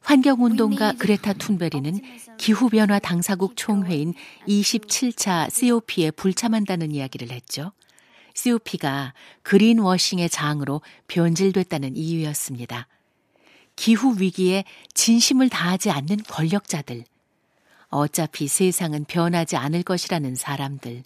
환경운동가 0.03 0.93
그레타 0.99 1.35
툰베리는 1.35 2.01
기후변화 2.39 2.99
당사국 3.01 3.57
총회인 3.57 4.15
27차 4.47 5.51
COP에 5.51 6.11
불참한다는 6.13 6.93
이야기를 6.93 7.31
했죠. 7.31 7.73
COP가 8.35 9.13
그린워싱의 9.43 10.31
장으로 10.31 10.81
변질됐다는 11.09 11.97
이유였습니다. 11.97 12.87
기후 13.75 14.15
위기에 14.19 14.65
진심을 14.95 15.49
다하지 15.49 15.91
않는 15.91 16.23
권력자들. 16.29 17.05
어차피 17.89 18.49
세상은 18.49 19.05
변하지 19.05 19.57
않을 19.57 19.83
것이라는 19.83 20.35
사람들. 20.35 21.03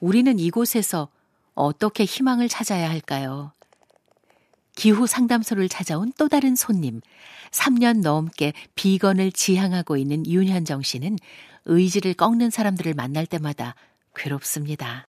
우리는 0.00 0.38
이곳에서 0.38 1.08
어떻게 1.54 2.04
희망을 2.04 2.48
찾아야 2.48 2.88
할까요? 2.88 3.52
기후 4.78 5.08
상담소를 5.08 5.66
찾아온 5.66 6.14
또 6.16 6.28
다른 6.28 6.54
손님, 6.54 7.02
3년 7.50 7.98
넘게 8.06 8.54
비건을 8.78 9.34
지향하고 9.34 9.96
있는 9.96 10.22
윤현정 10.24 10.82
씨는 10.86 11.18
의지를 11.66 12.14
꺾는 12.14 12.50
사람들을 12.50 12.94
만날 12.94 13.26
때마다 13.26 13.74
괴롭습니다. 14.14 15.10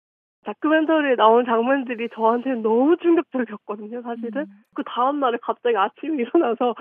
다큐멘터리에 0.46 1.16
나온 1.16 1.46
장면들이 1.46 2.10
저한테는 2.16 2.64
너무 2.64 2.98
충격적이었거든요, 2.98 4.02
사실은. 4.02 4.50
음. 4.50 4.64
그 4.74 4.82
다음날에 4.84 5.38
갑자기 5.44 5.78
아침에 5.78 6.24
일어나서 6.24 6.74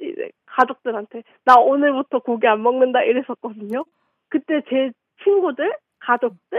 이제 0.00 0.30
가족들한테 0.46 1.22
나 1.44 1.56
오늘부터 1.56 2.20
고기 2.20 2.46
안 2.46 2.62
먹는다 2.62 3.02
이랬었거든요. 3.02 3.84
그때 4.30 4.62
제 4.70 4.90
친구들, 5.22 5.76
가족들, 6.00 6.58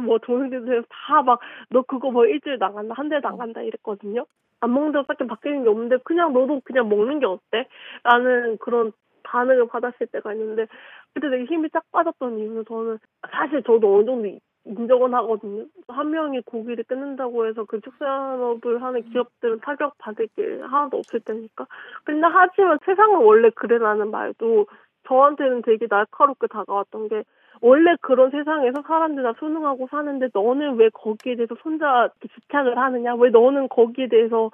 뭐 0.00 0.18
동생들 0.18 0.84
다막 0.88 1.40
너 1.70 1.82
그거 1.82 2.10
뭐 2.10 2.26
일주일 2.26 2.58
나간다, 2.58 2.94
한 2.94 3.08
달도 3.08 3.28
안 3.28 3.36
간다 3.36 3.62
이랬거든요. 3.62 4.26
안 4.60 4.72
먹는다고 4.72 5.06
밖에 5.06 5.26
바뀌는 5.26 5.64
게 5.64 5.68
없는데 5.68 5.98
그냥 6.04 6.32
너도 6.32 6.60
그냥 6.64 6.88
먹는 6.88 7.18
게 7.18 7.26
어때? 7.26 7.68
라는 8.04 8.56
그런 8.58 8.92
반응을 9.24 9.68
받았을 9.68 10.06
때가 10.08 10.32
있는데 10.34 10.66
그때 11.14 11.28
되게 11.30 11.44
힘이 11.44 11.68
쫙 11.70 11.82
빠졌던 11.90 12.38
이유는 12.38 12.64
저는 12.66 12.98
사실 13.30 13.62
저도 13.62 13.96
어느 13.96 14.04
정도 14.04 14.38
인정은 14.64 15.12
하거든요. 15.14 15.64
한 15.88 16.10
명이 16.10 16.42
고기를 16.42 16.84
끊는다고 16.84 17.46
해서 17.46 17.64
그 17.64 17.80
축산업을 17.80 18.82
하는 18.82 19.02
기업들은 19.10 19.60
타격 19.60 19.98
받을 19.98 20.28
게 20.36 20.60
하나도 20.60 20.98
없을 20.98 21.20
테니까. 21.20 21.66
근데 22.04 22.26
하지만 22.30 22.78
세상은 22.84 23.18
원래 23.24 23.50
그래라는 23.50 24.10
말도 24.10 24.66
저한테는 25.08 25.62
되게 25.62 25.86
날카롭게 25.90 26.46
다가왔던 26.46 27.08
게 27.08 27.24
원래 27.62 27.96
그런 28.02 28.30
세상에서 28.30 28.82
사람들 28.82 29.22
다 29.22 29.34
순응하고 29.38 29.86
사는데 29.90 30.28
너는 30.34 30.76
왜 30.76 30.90
거기에 30.90 31.36
대해서 31.36 31.54
혼자 31.64 32.10
집착을 32.20 32.76
하느냐? 32.76 33.14
왜 33.14 33.30
너는 33.30 33.68
거기에 33.68 34.08
대해서 34.08 34.50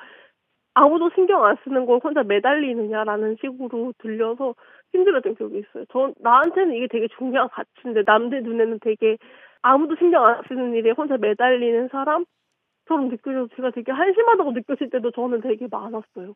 아무도 0.75 1.11
신경 1.15 1.45
안 1.45 1.57
쓰는 1.65 1.87
걸 1.87 2.01
혼자 2.05 2.23
매달리느냐라는 2.23 3.37
식으로 3.41 3.95
들려서 3.99 4.55
힘들었던 4.93 5.37
기억이 5.37 5.59
있어요. 5.59 5.85
저 5.91 6.13
나한테는 6.21 6.75
이게 6.75 6.87
되게 6.89 7.09
중요한 7.19 7.49
가치인데 7.49 8.03
남들 8.07 8.43
눈에는 8.45 8.79
되게 8.81 9.19
아무도 9.63 9.97
신경 9.97 10.25
안 10.27 10.43
쓰는 10.49 10.75
일에 10.75 10.91
혼자 10.93 11.17
매달리는 11.17 11.89
사람처럼 11.89 13.09
느껴져서 13.11 13.49
제가 13.57 13.71
되게 13.73 13.91
한심하다고 13.93 14.53
느껴질 14.53 14.91
때도 14.91 15.11
저는 15.13 15.41
되게 15.41 15.67
많았어요. 15.71 16.35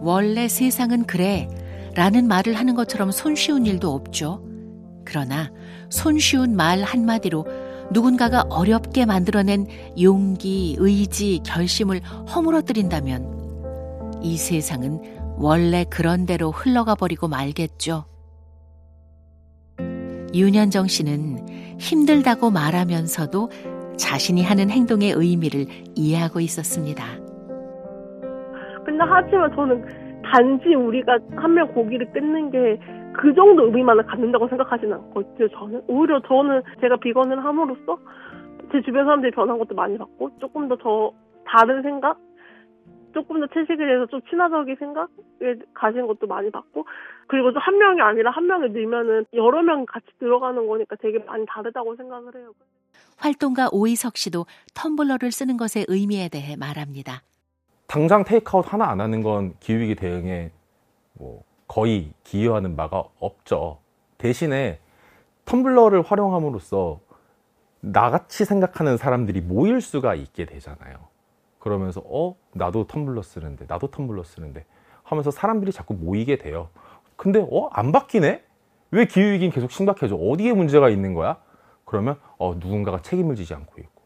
원래 0.00 0.48
세상은 0.48 1.04
그래 1.04 1.48
라는 1.94 2.28
말을 2.28 2.54
하는 2.54 2.74
것처럼 2.74 3.10
손쉬운 3.10 3.66
일도 3.66 3.92
없죠. 3.92 4.42
그러나 5.04 5.50
손쉬운 5.90 6.56
말 6.56 6.82
한마디로 6.82 7.46
누군가가 7.92 8.44
어렵게 8.48 9.04
만들어낸 9.04 9.66
용기, 10.00 10.76
의지, 10.78 11.40
결심을 11.44 12.02
허물어뜨린다면 12.02 14.20
이 14.22 14.36
세상은 14.36 15.00
원래 15.36 15.84
그런 15.88 16.26
대로 16.26 16.50
흘러가 16.50 16.94
버리고 16.94 17.26
말겠죠. 17.26 18.04
윤현정 20.32 20.86
씨는 20.86 21.78
힘들다고 21.80 22.50
말하면서도 22.50 23.50
자신이 23.96 24.44
하는 24.44 24.70
행동의 24.70 25.12
의미를 25.12 25.66
이해하고 25.96 26.40
있었습니다. 26.40 27.19
하지만 29.08 29.54
저는 29.54 30.20
단지 30.22 30.74
우리가 30.74 31.18
한 31.36 31.54
명 31.54 31.68
고기를 31.72 32.12
끊는 32.12 32.50
게 32.50 32.78
그 33.12 33.34
정도 33.34 33.64
의미만을 33.66 34.06
갖는다고 34.06 34.48
생각하지는 34.48 34.94
않거든요, 34.94 35.48
저는. 35.48 35.82
오히려 35.88 36.20
저는 36.22 36.62
제가 36.80 36.96
비건을 36.96 37.44
함으로써 37.44 37.98
제 38.70 38.80
주변 38.82 39.04
사람들이 39.04 39.32
변한 39.32 39.58
것도 39.58 39.74
많이 39.74 39.98
봤고, 39.98 40.30
조금 40.40 40.68
더더 40.68 41.12
다른 41.44 41.82
생각? 41.82 42.18
조금 43.12 43.40
더 43.40 43.48
채식에 43.48 43.76
대해서 43.76 44.06
좀 44.06 44.20
친화적인 44.30 44.76
생각을 44.78 45.58
가진 45.74 46.06
것도 46.06 46.28
많이 46.28 46.50
봤고, 46.50 46.86
그리고 47.26 47.52
또 47.52 47.58
한 47.58 47.76
명이 47.78 48.00
아니라 48.00 48.30
한 48.30 48.46
명이 48.46 48.68
늘면은 48.70 49.26
여러 49.34 49.60
명 49.62 49.84
같이 49.86 50.06
들어가는 50.20 50.64
거니까 50.66 50.94
되게 51.00 51.18
많이 51.18 51.44
다르다고 51.46 51.96
생각을 51.96 52.36
해요. 52.36 52.52
활동가 53.18 53.68
오이석 53.72 54.16
씨도 54.16 54.46
텀블러를 54.74 55.32
쓰는 55.32 55.56
것의 55.56 55.86
의미에 55.88 56.28
대해 56.28 56.54
말합니다. 56.56 57.22
당장 57.90 58.22
테이크아웃 58.22 58.72
하나 58.72 58.88
안 58.88 59.00
하는 59.00 59.20
건 59.20 59.52
기후위기 59.58 59.96
대응에 59.96 60.52
뭐 61.14 61.42
거의 61.66 62.12
기여하는 62.22 62.76
바가 62.76 63.02
없죠. 63.18 63.78
대신에 64.16 64.78
텀블러를 65.44 66.06
활용함으로써 66.06 67.00
나같이 67.80 68.44
생각하는 68.44 68.96
사람들이 68.96 69.40
모일 69.40 69.80
수가 69.80 70.14
있게 70.14 70.44
되잖아요. 70.44 70.98
그러면서 71.58 72.00
어 72.06 72.36
나도 72.52 72.86
텀블러 72.86 73.24
쓰는데 73.24 73.64
나도 73.66 73.90
텀블러 73.90 74.22
쓰는데 74.24 74.66
하면서 75.02 75.32
사람들이 75.32 75.72
자꾸 75.72 75.94
모이게 75.94 76.38
돼요. 76.38 76.68
근데 77.16 77.44
어 77.50 77.70
안 77.72 77.90
바뀌네? 77.90 78.44
왜 78.92 79.04
기후 79.06 79.32
위기는 79.32 79.50
계속 79.52 79.72
심각해져? 79.72 80.14
어디에 80.14 80.52
문제가 80.52 80.90
있는 80.90 81.12
거야? 81.12 81.38
그러면 81.84 82.20
어 82.38 82.54
누군가가 82.54 83.02
책임을 83.02 83.34
지지 83.34 83.52
않고 83.52 83.80
있고 83.80 83.99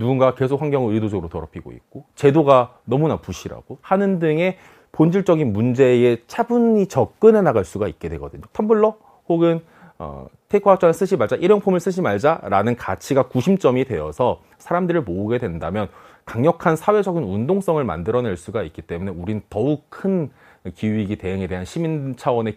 누군가 0.00 0.34
계속 0.34 0.62
환경을 0.62 0.94
의도적으로 0.94 1.28
더럽히고 1.28 1.72
있고 1.72 2.06
제도가 2.14 2.78
너무나 2.84 3.18
부실하고 3.18 3.78
하는 3.82 4.18
등의 4.18 4.56
본질적인 4.92 5.52
문제에 5.52 6.16
차분히 6.26 6.86
접근해 6.86 7.42
나갈 7.42 7.64
수가 7.64 7.86
있게 7.86 8.08
되거든요. 8.08 8.42
텀블러 8.54 8.96
혹은 9.28 9.60
어, 9.98 10.26
테이크아웃 10.48 10.80
잔을 10.80 10.94
쓰지 10.94 11.18
말자, 11.18 11.36
일회용품을 11.36 11.78
쓰지 11.78 12.00
말자라는 12.00 12.76
가치가 12.76 13.28
구심점이 13.28 13.84
되어서 13.84 14.40
사람들을 14.56 15.02
모으게 15.02 15.36
된다면 15.38 15.88
강력한 16.24 16.76
사회적인 16.76 17.22
운동성을 17.22 17.84
만들어낼 17.84 18.38
수가 18.38 18.62
있기 18.62 18.82
때문에 18.82 19.10
우린 19.10 19.42
더욱 19.50 19.90
큰 19.90 20.30
기후위기 20.74 21.16
대응에 21.16 21.46
대한 21.46 21.66
시민 21.66 22.16
차원의 22.16 22.56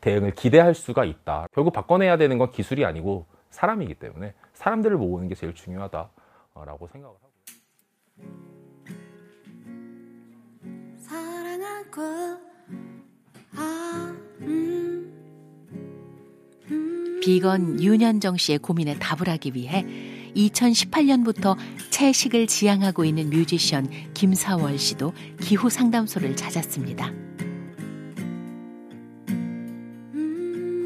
대응을 0.00 0.30
기대할 0.30 0.74
수가 0.74 1.04
있다. 1.04 1.48
결국 1.52 1.72
바꿔내야 1.72 2.16
되는 2.16 2.38
건 2.38 2.52
기술이 2.52 2.84
아니고 2.84 3.26
사람이기 3.50 3.94
때문에 3.94 4.32
사람들을 4.52 4.96
모으는 4.96 5.26
게 5.26 5.34
제일 5.34 5.54
중요하다. 5.54 6.08
라고 6.62 6.86
생각을 6.86 7.16
하고 7.16 7.32
사랑하고 10.98 12.02
아, 13.56 14.16
음, 14.40 15.12
음. 16.70 17.20
비건 17.20 17.82
윤현정 17.82 18.36
씨의 18.36 18.58
고민에 18.58 18.98
답을 18.98 19.28
하기 19.28 19.52
위해 19.54 19.84
2018년부터 20.36 21.56
채식을 21.90 22.46
지향하고 22.46 23.04
있는 23.04 23.30
뮤지션 23.30 23.88
김사월 24.14 24.78
씨도 24.78 25.12
기후 25.40 25.68
상담소를 25.68 26.36
찾았습니다. 26.36 27.10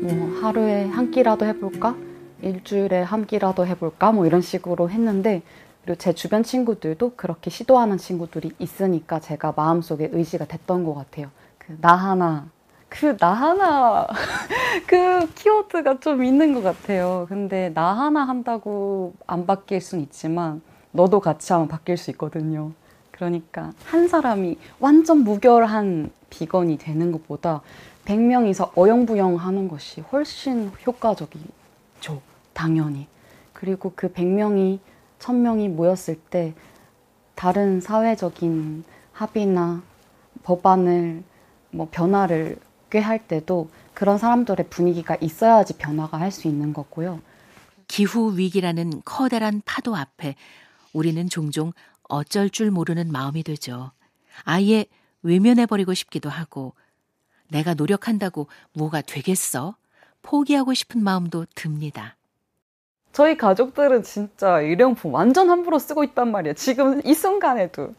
뭐 0.02 0.40
하루에 0.40 0.86
한 0.86 1.10
끼라도 1.10 1.44
해볼까? 1.46 2.07
일주일에 2.42 3.02
한 3.02 3.26
끼라도 3.26 3.66
해볼까? 3.66 4.12
뭐 4.12 4.26
이런 4.26 4.40
식으로 4.40 4.90
했는데 4.90 5.42
그리고 5.84 5.98
제 5.98 6.12
주변 6.12 6.42
친구들도 6.42 7.14
그렇게 7.16 7.50
시도하는 7.50 7.98
친구들이 7.98 8.52
있으니까 8.58 9.20
제가 9.20 9.54
마음속에 9.56 10.08
의지가 10.12 10.44
됐던 10.46 10.84
것 10.84 10.94
같아요. 10.94 11.28
그 11.58 11.76
나 11.80 11.94
하나 11.96 12.46
그 12.88 13.16
나 13.18 13.32
하나 13.32 14.06
그 14.86 15.28
키워드가 15.34 16.00
좀 16.00 16.24
있는 16.24 16.54
것 16.54 16.62
같아요. 16.62 17.26
근데 17.28 17.70
나 17.74 17.92
하나 17.92 18.24
한다고 18.26 19.14
안 19.26 19.46
바뀔 19.46 19.80
순 19.80 20.00
있지만 20.00 20.62
너도 20.92 21.20
같이 21.20 21.52
하면 21.52 21.68
바뀔 21.68 21.96
수 21.96 22.10
있거든요. 22.12 22.72
그러니까 23.10 23.72
한 23.84 24.08
사람이 24.08 24.56
완전 24.80 25.18
무결한 25.18 26.10
비건이 26.30 26.78
되는 26.78 27.12
것보다 27.12 27.60
100명이서 28.06 28.70
어영부영 28.76 29.36
하는 29.36 29.68
것이 29.68 30.00
훨씬 30.00 30.70
효과적이죠. 30.86 32.20
당연히. 32.58 33.06
그리고 33.52 33.92
그 33.94 34.12
100명이, 34.12 34.80
1000명이 35.20 35.68
모였을 35.68 36.16
때 36.16 36.54
다른 37.36 37.80
사회적인 37.80 38.82
합의나 39.12 39.80
법안을 40.42 41.22
뭐 41.70 41.88
변화를 41.88 42.58
꾀할 42.90 43.28
때도 43.28 43.70
그런 43.94 44.18
사람들의 44.18 44.66
분위기가 44.70 45.16
있어야지 45.20 45.74
변화가 45.78 46.18
할 46.18 46.32
수 46.32 46.48
있는 46.48 46.72
거고요. 46.72 47.20
기후 47.86 48.36
위기라는 48.36 49.02
커다란 49.04 49.62
파도 49.64 49.94
앞에 49.94 50.34
우리는 50.92 51.28
종종 51.28 51.72
어쩔 52.08 52.50
줄 52.50 52.72
모르는 52.72 53.12
마음이 53.12 53.44
되죠. 53.44 53.92
아예 54.42 54.86
외면해버리고 55.22 55.94
싶기도 55.94 56.28
하고, 56.28 56.74
내가 57.50 57.74
노력한다고 57.74 58.48
뭐가 58.72 59.00
되겠어? 59.02 59.76
포기하고 60.22 60.74
싶은 60.74 61.02
마음도 61.02 61.46
듭니다. 61.54 62.17
저희 63.12 63.36
가족들은 63.36 64.02
진짜 64.02 64.60
일회용품 64.60 65.12
완전 65.14 65.50
함부로 65.50 65.78
쓰고 65.78 66.04
있단 66.04 66.30
말이에요. 66.30 66.54
지금 66.54 67.00
이 67.04 67.14
순간에도. 67.14 67.94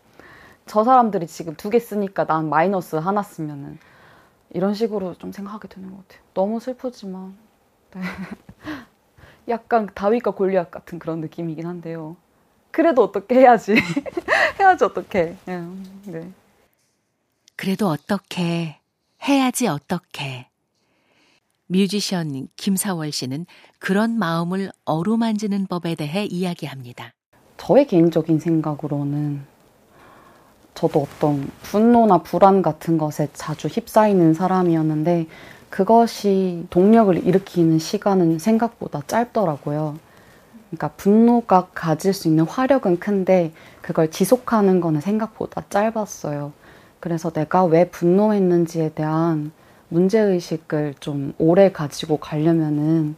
저 0.65 0.83
사람들이 0.83 1.25
지금 1.27 1.55
두 1.55 1.69
개 1.71 1.79
쓰니까 1.79 2.25
난 2.25 2.47
마이너스 2.49 2.95
하나 2.95 3.23
쓰면은 3.23 3.79
이런 4.51 4.73
식으로 4.73 5.15
좀 5.15 5.31
생각하게 5.31 5.67
되는 5.67 5.89
것 5.89 6.07
같아요. 6.07 6.23
너무 6.33 6.59
슬프지만. 6.59 7.35
네. 7.95 8.01
약간 9.49 9.89
다윗과 9.93 10.31
골리앗 10.31 10.69
같은 10.69 10.99
그런 10.99 11.21
느낌이긴 11.21 11.65
한데요. 11.65 12.15
그래도 12.71 13.03
어떻게 13.03 13.35
해야지. 13.39 13.75
해야지 14.59 14.83
어떻게. 14.83 15.35
네. 16.05 16.31
그래도 17.55 17.87
어떻게 17.89 18.77
해야지 19.27 19.67
어떻게. 19.67 20.47
뮤지션 21.71 22.47
김사월 22.57 23.11
씨는 23.11 23.45
그런 23.77 24.17
마음을 24.17 24.71
어루만지는 24.85 25.67
법에 25.67 25.93
대해 25.93 26.25
이야기합니다. 26.25 27.13
저의 27.57 27.85
개인적인 27.85 28.39
생각으로는 28.39 29.41
저도 30.73 31.01
어떤 31.03 31.47
분노나 31.61 32.23
불안 32.23 32.63
같은 32.63 32.97
것에 32.97 33.29
자주 33.33 33.67
휩싸이는 33.67 34.33
사람이었는데 34.33 35.27
그것이 35.69 36.65
동력을 36.71 37.15
일으키는 37.23 37.77
시간은 37.77 38.39
생각보다 38.39 39.03
짧더라고요. 39.05 39.99
그러니까 40.69 40.87
분노가 40.97 41.67
가질 41.75 42.13
수 42.13 42.27
있는 42.27 42.45
화력은 42.45 42.99
큰데 42.99 43.51
그걸 43.81 44.09
지속하는 44.09 44.81
거는 44.81 45.01
생각보다 45.01 45.63
짧았어요. 45.69 46.51
그래서 46.99 47.29
내가 47.29 47.65
왜 47.65 47.89
분노했는지에 47.89 48.93
대한 48.95 49.51
문제의식을 49.89 50.95
좀 50.99 51.33
오래 51.37 51.71
가지고 51.71 52.17
가려면은 52.17 53.15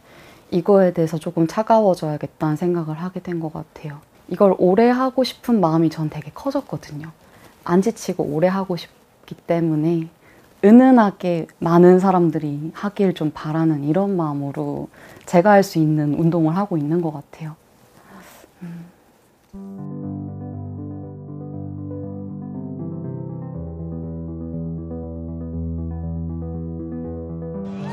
이거에 0.50 0.92
대해서 0.92 1.18
조금 1.18 1.46
차가워져야겠다는 1.46 2.56
생각을 2.56 2.94
하게 2.96 3.20
된 3.20 3.40
것 3.40 3.52
같아요. 3.52 3.98
이걸 4.28 4.54
오래 4.58 4.88
하고 4.88 5.24
싶은 5.24 5.60
마음이 5.60 5.90
전 5.90 6.10
되게 6.10 6.30
커졌거든요. 6.34 7.08
안 7.64 7.82
지치고 7.82 8.24
오래 8.24 8.48
하고 8.48 8.76
싶기 8.76 9.34
때문에 9.34 10.08
은은하게 10.64 11.48
많은 11.58 11.98
사람들이 11.98 12.70
하길 12.74 13.14
좀 13.14 13.30
바라는 13.34 13.84
이런 13.84 14.16
마음으로 14.16 14.88
제가 15.26 15.50
할 15.50 15.62
수 15.62 15.78
있는 15.78 16.14
운동을 16.14 16.56
하고 16.56 16.76
있는 16.76 17.00
것 17.02 17.12
같아요. 17.12 17.56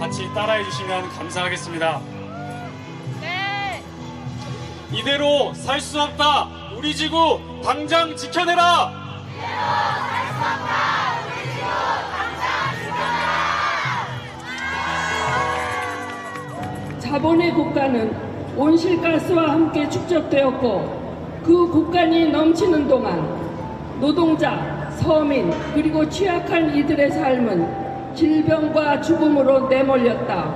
같이 0.10 0.28
따라해 0.34 0.64
주시면 0.64 1.08
감사하겠습니다. 1.10 2.02
네. 3.22 3.84
이대로 4.92 5.54
살 5.54 5.80
수 5.80 6.02
없다. 6.02 6.50
우리 6.76 6.96
지구 6.96 7.40
당장 7.64 8.16
지켜내라. 8.16 8.92
자본의 16.98 17.54
국가는 17.54 18.56
온실가스와 18.58 19.52
함께 19.52 19.88
축적되었고 19.90 21.42
그 21.46 21.68
국간이 21.68 22.30
넘치는 22.30 22.88
동안 22.88 24.00
노동자, 24.00 24.90
서민 25.00 25.52
그리고 25.76 26.10
취약한 26.10 26.76
이들의 26.76 27.12
삶은 27.12 27.89
질병과 28.20 29.00
죽음으로 29.00 29.70
내몰렸다. 29.70 30.54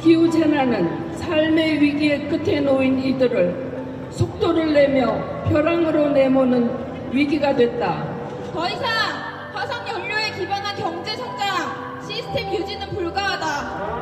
기후재난은 0.00 1.16
삶의 1.16 1.80
위기의 1.80 2.28
끝에 2.28 2.60
놓인 2.60 3.00
이들을 3.00 4.06
속도를 4.10 4.72
내며 4.72 5.42
벼랑으로 5.48 6.10
내모는 6.10 6.70
위기가 7.10 7.56
됐다. 7.56 8.04
더 8.52 8.68
이상 8.68 8.88
화석 9.52 9.88
연료에 9.88 10.30
기반한 10.38 10.76
경제 10.76 11.16
성장 11.16 12.00
시스템 12.06 12.54
유지는 12.54 12.88
불가하다. 12.90 13.95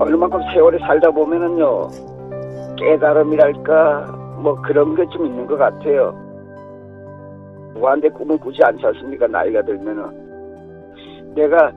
얼마큼 0.00 0.40
세월이 0.52 0.78
살다 0.80 1.10
보면은요 1.10 1.88
깨달음이랄까 2.76 4.06
뭐 4.42 4.54
그런 4.62 4.94
게 4.96 5.04
좀 5.10 5.26
있는 5.26 5.46
것 5.46 5.56
같아요. 5.58 6.14
무한대 7.74 8.08
꿈을 8.08 8.38
꾸지 8.38 8.60
않지 8.64 8.84
않습니까? 8.86 9.26
나이가 9.26 9.62
들면은 9.62 11.34
내가 11.34 11.70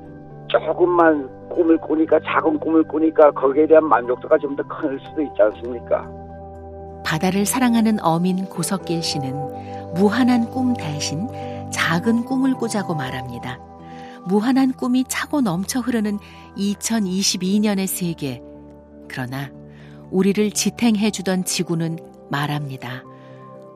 조금만 0.48 1.30
꿈을 1.50 1.78
꾸니까 1.78 2.20
작은 2.22 2.58
꿈을 2.60 2.84
꾸니까 2.84 3.32
거기에 3.32 3.68
대한 3.68 3.86
만족도가 3.86 4.38
좀 4.38 4.56
더 4.56 4.64
클 4.64 5.00
수도 5.02 5.22
있지 5.22 5.42
않습니까? 5.42 6.10
바다를 7.06 7.46
사랑하는 7.46 7.98
어민 8.02 8.46
고석길 8.46 9.04
씨는 9.04 9.34
무한한 9.96 10.46
꿈 10.50 10.74
대신 10.74 11.28
작은 11.72 12.24
꿈을 12.26 12.54
꾸자고 12.54 12.96
말합니다. 12.96 13.60
무한한 14.26 14.74
꿈이 14.74 15.04
차고 15.08 15.42
넘쳐 15.42 15.80
흐르는 15.80 16.20
2022년의 16.58 17.88
세계. 17.88 18.42
그러나 19.08 19.52
우리를 20.12 20.52
지탱해 20.52 21.12
주던 21.12 21.46
지구는 21.46 22.00
말합니다. 22.30 23.04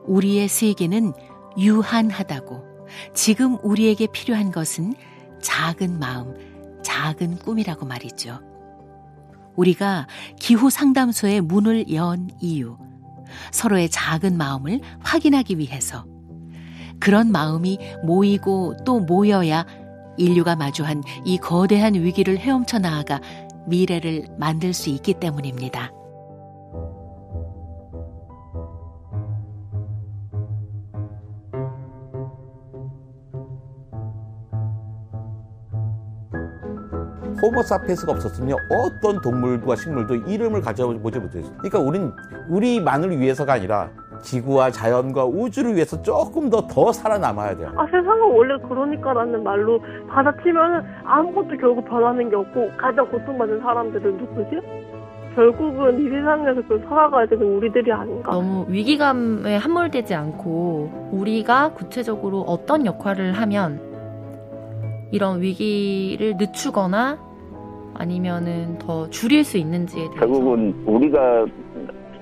우리의 0.06 0.48
세계는 0.48 1.12
유한하다고. 1.58 2.66
지금 3.14 3.58
우리에게 3.62 4.06
필요한 4.06 4.50
것은 4.50 4.94
작은 5.42 5.98
마음, 5.98 6.34
작은 6.82 7.38
꿈이라고 7.38 7.86
말이죠. 7.86 8.40
우리가 9.56 10.06
기후 10.38 10.70
상담소의 10.70 11.40
문을 11.42 11.92
연 11.92 12.30
이유. 12.40 12.78
서로의 13.52 13.90
작은 13.90 14.36
마음을 14.36 14.80
확인하기 15.00 15.58
위해서. 15.58 16.06
그런 17.00 17.30
마음이 17.30 17.78
모이고 18.04 18.76
또 18.84 19.00
모여야 19.00 19.66
인류가 20.18 20.56
마주한 20.56 21.02
이 21.24 21.38
거대한 21.38 21.94
위기를 21.94 22.38
헤엄쳐 22.38 22.78
나아가 22.78 23.20
미래를 23.66 24.26
만들 24.38 24.72
수 24.72 24.90
있기 24.90 25.14
때문입니다. 25.14 25.92
호모사피엔스가 37.40 38.12
없었으면 38.12 38.56
어떤 38.70 39.20
동물과 39.20 39.76
식물도 39.76 40.16
이름을 40.28 40.60
가져보지 40.60 41.18
못했어요. 41.20 41.56
그러니까 41.58 41.78
우린 41.78 42.12
우리만을 42.48 43.18
위해서가 43.18 43.54
아니라 43.54 43.90
지구와 44.22 44.70
자연과 44.70 45.24
우주를 45.26 45.74
위해서 45.74 46.00
조금 46.02 46.50
더 46.50 46.66
더 46.68 46.92
살아남아야 46.92 47.56
돼요. 47.56 47.72
아 47.76 47.86
세상은 47.86 48.30
원래 48.32 48.54
그러니까라는 48.68 49.42
말로 49.42 49.80
받아치면 50.08 50.84
아무것도 51.04 51.56
결국 51.60 51.84
변하는 51.86 52.28
게 52.28 52.36
없고 52.36 52.70
가장 52.76 53.08
고통받는 53.10 53.60
사람들은 53.60 54.16
누구지? 54.18 54.60
결국은 55.34 56.00
이 56.00 56.08
세상에서 56.10 56.62
그 56.68 56.82
살아가야 56.88 57.26
되는 57.26 57.46
우리들이 57.56 57.92
아닌가. 57.92 58.32
너무 58.32 58.66
위기감에 58.68 59.56
함몰되지 59.56 60.14
않고 60.14 61.10
우리가 61.12 61.72
구체적으로 61.74 62.40
어떤 62.40 62.84
역할을 62.84 63.32
하면 63.32 63.80
이런 65.12 65.40
위기를 65.40 66.34
늦추거나 66.38 67.18
아니면은 67.94 68.78
더 68.78 69.08
줄일 69.10 69.44
수 69.44 69.58
있는지에 69.58 70.02
대해서 70.02 70.18
결국은 70.20 70.74
우리가 70.86 71.46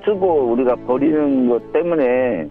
쓰고 0.06 0.52
우리가 0.52 0.76
버리는 0.86 1.48
것 1.48 1.72
때문에 1.72 2.48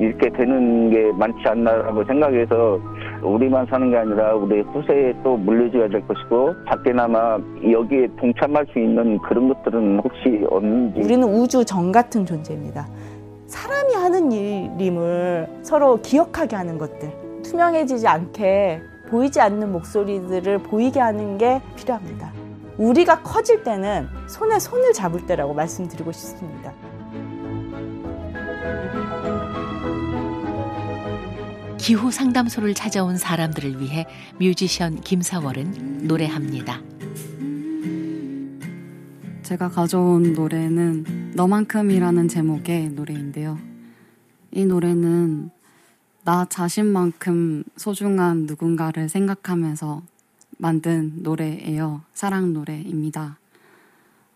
이렇게 0.00 0.30
되는 0.30 0.90
게 0.90 1.12
많지 1.12 1.38
않나라고 1.46 2.04
생각해서 2.04 2.80
우리만 3.22 3.66
사는 3.66 3.90
게 3.90 3.98
아니라 3.98 4.34
우리 4.34 4.60
후세에 4.62 5.12
또 5.22 5.36
물려줘야 5.36 5.88
될 5.88 6.00
것이고 6.06 6.54
밖에나마 6.64 7.38
여기에 7.70 8.08
동참할 8.18 8.66
수 8.72 8.78
있는 8.78 9.18
그런 9.18 9.48
것들은 9.48 10.00
혹시 10.00 10.42
없는지 10.48 11.00
우리는 11.02 11.28
우주 11.28 11.64
정 11.64 11.92
같은 11.92 12.24
존재입니다. 12.24 12.88
사람이 13.46 13.94
하는 13.94 14.32
일임을 14.32 15.46
서로 15.62 16.00
기억하게 16.00 16.56
하는 16.56 16.78
것들 16.78 17.10
투명해지지 17.42 18.06
않게 18.06 18.80
보이지 19.10 19.40
않는 19.40 19.72
목소리들을 19.72 20.58
보이게 20.58 21.00
하는 21.00 21.36
게 21.36 21.60
필요합니다. 21.76 22.39
우리가 22.80 23.22
커질 23.22 23.62
때는 23.62 24.08
손에 24.26 24.58
손을 24.58 24.94
잡을 24.94 25.26
때라고 25.26 25.52
말씀드리고 25.52 26.12
싶습니다. 26.12 26.72
기후 31.76 32.10
상담소를 32.10 32.72
찾아온 32.72 33.18
사람들을 33.18 33.80
위해 33.82 34.06
뮤지션 34.38 34.98
김사월은 35.00 36.06
노래합니다. 36.06 36.80
제가 39.42 39.68
가져온 39.68 40.32
노래는 40.32 41.32
너만큼이라는 41.34 42.28
제목의 42.28 42.90
노래인데요. 42.90 43.58
이 44.52 44.64
노래는 44.64 45.50
나 46.24 46.46
자신만큼 46.46 47.64
소중한 47.76 48.46
누군가를 48.46 49.10
생각하면서 49.10 50.02
만든 50.60 51.22
노래예요. 51.22 52.02
사랑 52.12 52.52
노래입니다. 52.52 53.38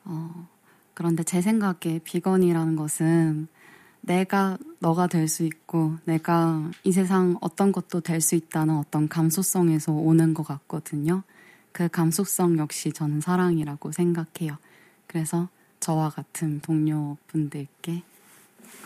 어, 0.05 0.49
그런데 0.95 1.22
제 1.22 1.41
생각에 1.43 2.01
비건이라는 2.03 2.77
것은 2.77 3.49
내가 4.01 4.59
너가 4.81 5.07
될 5.07 5.29
수 5.29 5.45
있고 5.45 5.97
내가 6.05 6.70
이 6.83 6.93
세상 6.93 7.37
어떤 7.41 7.72
것도 7.72 8.01
될 8.01 8.20
수 8.20 8.35
있다는 8.35 8.77
어떤 8.77 9.09
감수성에서 9.09 9.93
오는 9.93 10.35
것 10.35 10.47
같거든요. 10.47 11.22
그 11.72 11.89
감수성 11.89 12.59
역시 12.59 12.93
저는 12.93 13.20
사랑이라고 13.20 13.93
생각해요. 13.93 14.57
그래서 15.07 15.49
저와 15.81 16.11
같은 16.11 16.61
동료분들께 16.61 18.03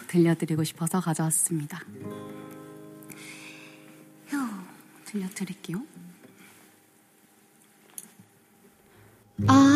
들려드리고 0.08 0.64
싶어서 0.64 1.00
가져왔습니다. 1.00 1.80
휴, 4.26 4.36
들려드릴게요. 5.04 5.97
아, 9.46 9.67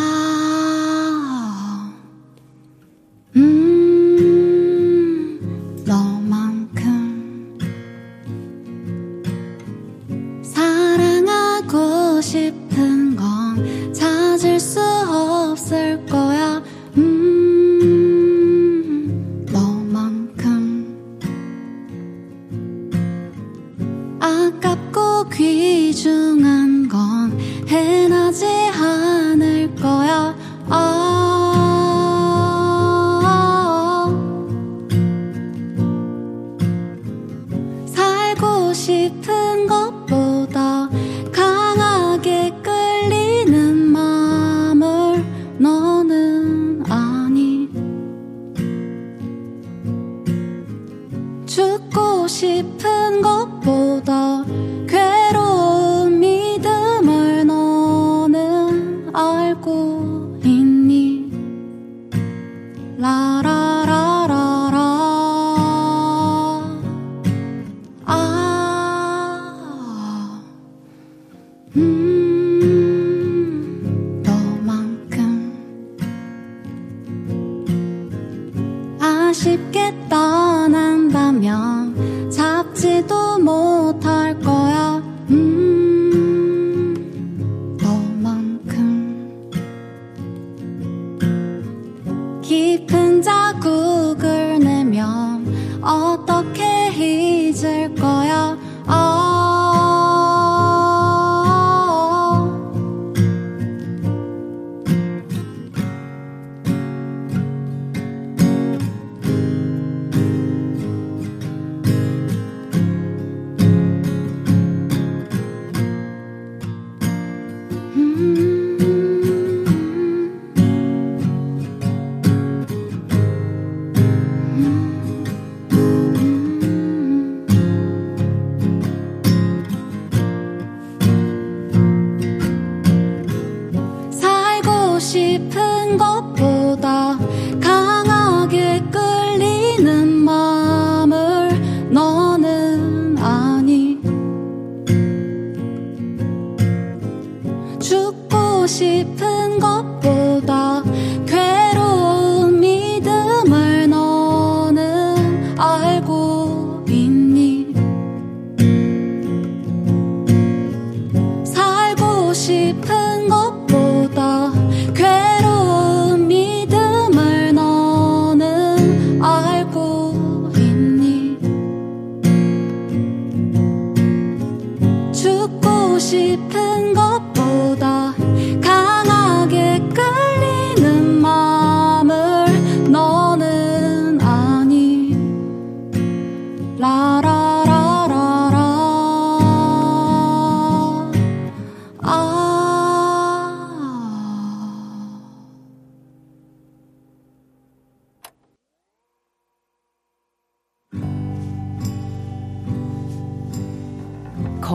싶은 176.12 176.92
것보다 176.92 178.12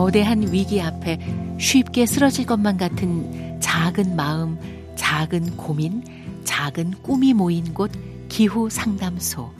거대한 0.08 0.50
위기 0.50 0.80
앞에 0.80 1.18
쉽게 1.58 2.06
쓰러질 2.06 2.46
것만 2.46 2.78
같은 2.78 3.60
작은 3.60 4.16
마음, 4.16 4.58
작은 4.96 5.58
고민, 5.58 6.02
작은 6.44 7.02
꿈이 7.02 7.34
모인 7.34 7.74
곳 7.74 7.92
기후 8.30 8.70
상담소. 8.70 9.52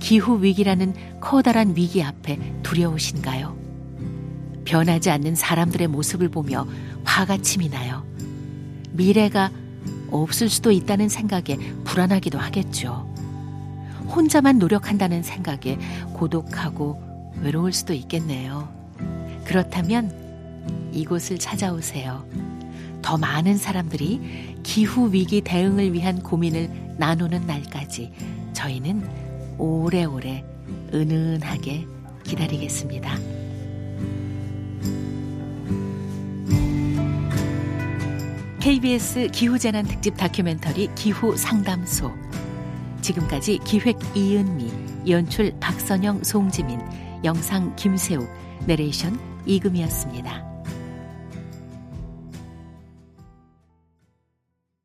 기후 0.00 0.42
위기라는 0.42 0.92
커다란 1.20 1.74
위기 1.74 2.02
앞에 2.02 2.38
두려우신가요? 2.62 3.56
변하지 4.66 5.08
않는 5.08 5.34
사람들의 5.34 5.88
모습을 5.88 6.28
보며 6.28 6.66
화가 7.04 7.38
침이 7.38 7.70
나요. 7.70 8.04
미래가 8.90 9.50
없을 10.10 10.50
수도 10.50 10.70
있다는 10.72 11.08
생각에 11.08 11.56
불안하기도 11.84 12.38
하겠죠. 12.38 13.10
혼자만 14.14 14.58
노력한다는 14.58 15.22
생각에 15.22 15.78
고독하고 16.12 17.00
외로울 17.40 17.72
수도 17.72 17.94
있겠네요. 17.94 18.77
그렇다면 19.48 20.12
이곳을 20.92 21.38
찾아오세요. 21.38 22.28
더 23.00 23.16
많은 23.16 23.56
사람들이 23.56 24.58
기후 24.62 25.10
위기 25.10 25.40
대응을 25.40 25.94
위한 25.94 26.22
고민을 26.22 26.70
나누는 26.98 27.46
날까지 27.46 28.12
저희는 28.52 29.08
오래오래 29.56 30.44
은은하게 30.92 31.86
기다리겠습니다. 32.24 33.16
KBS 38.60 39.28
기후재난 39.32 39.86
특집 39.86 40.14
다큐멘터리 40.18 40.90
기후 40.94 41.34
상담소. 41.34 42.12
지금까지 43.00 43.60
기획 43.64 43.96
이은미, 44.14 44.70
연출 45.08 45.54
박선영, 45.58 46.22
송지민, 46.22 46.78
영상 47.24 47.74
김세욱, 47.76 48.28
내레이션 48.66 49.27
이금이었습니다. 49.48 50.47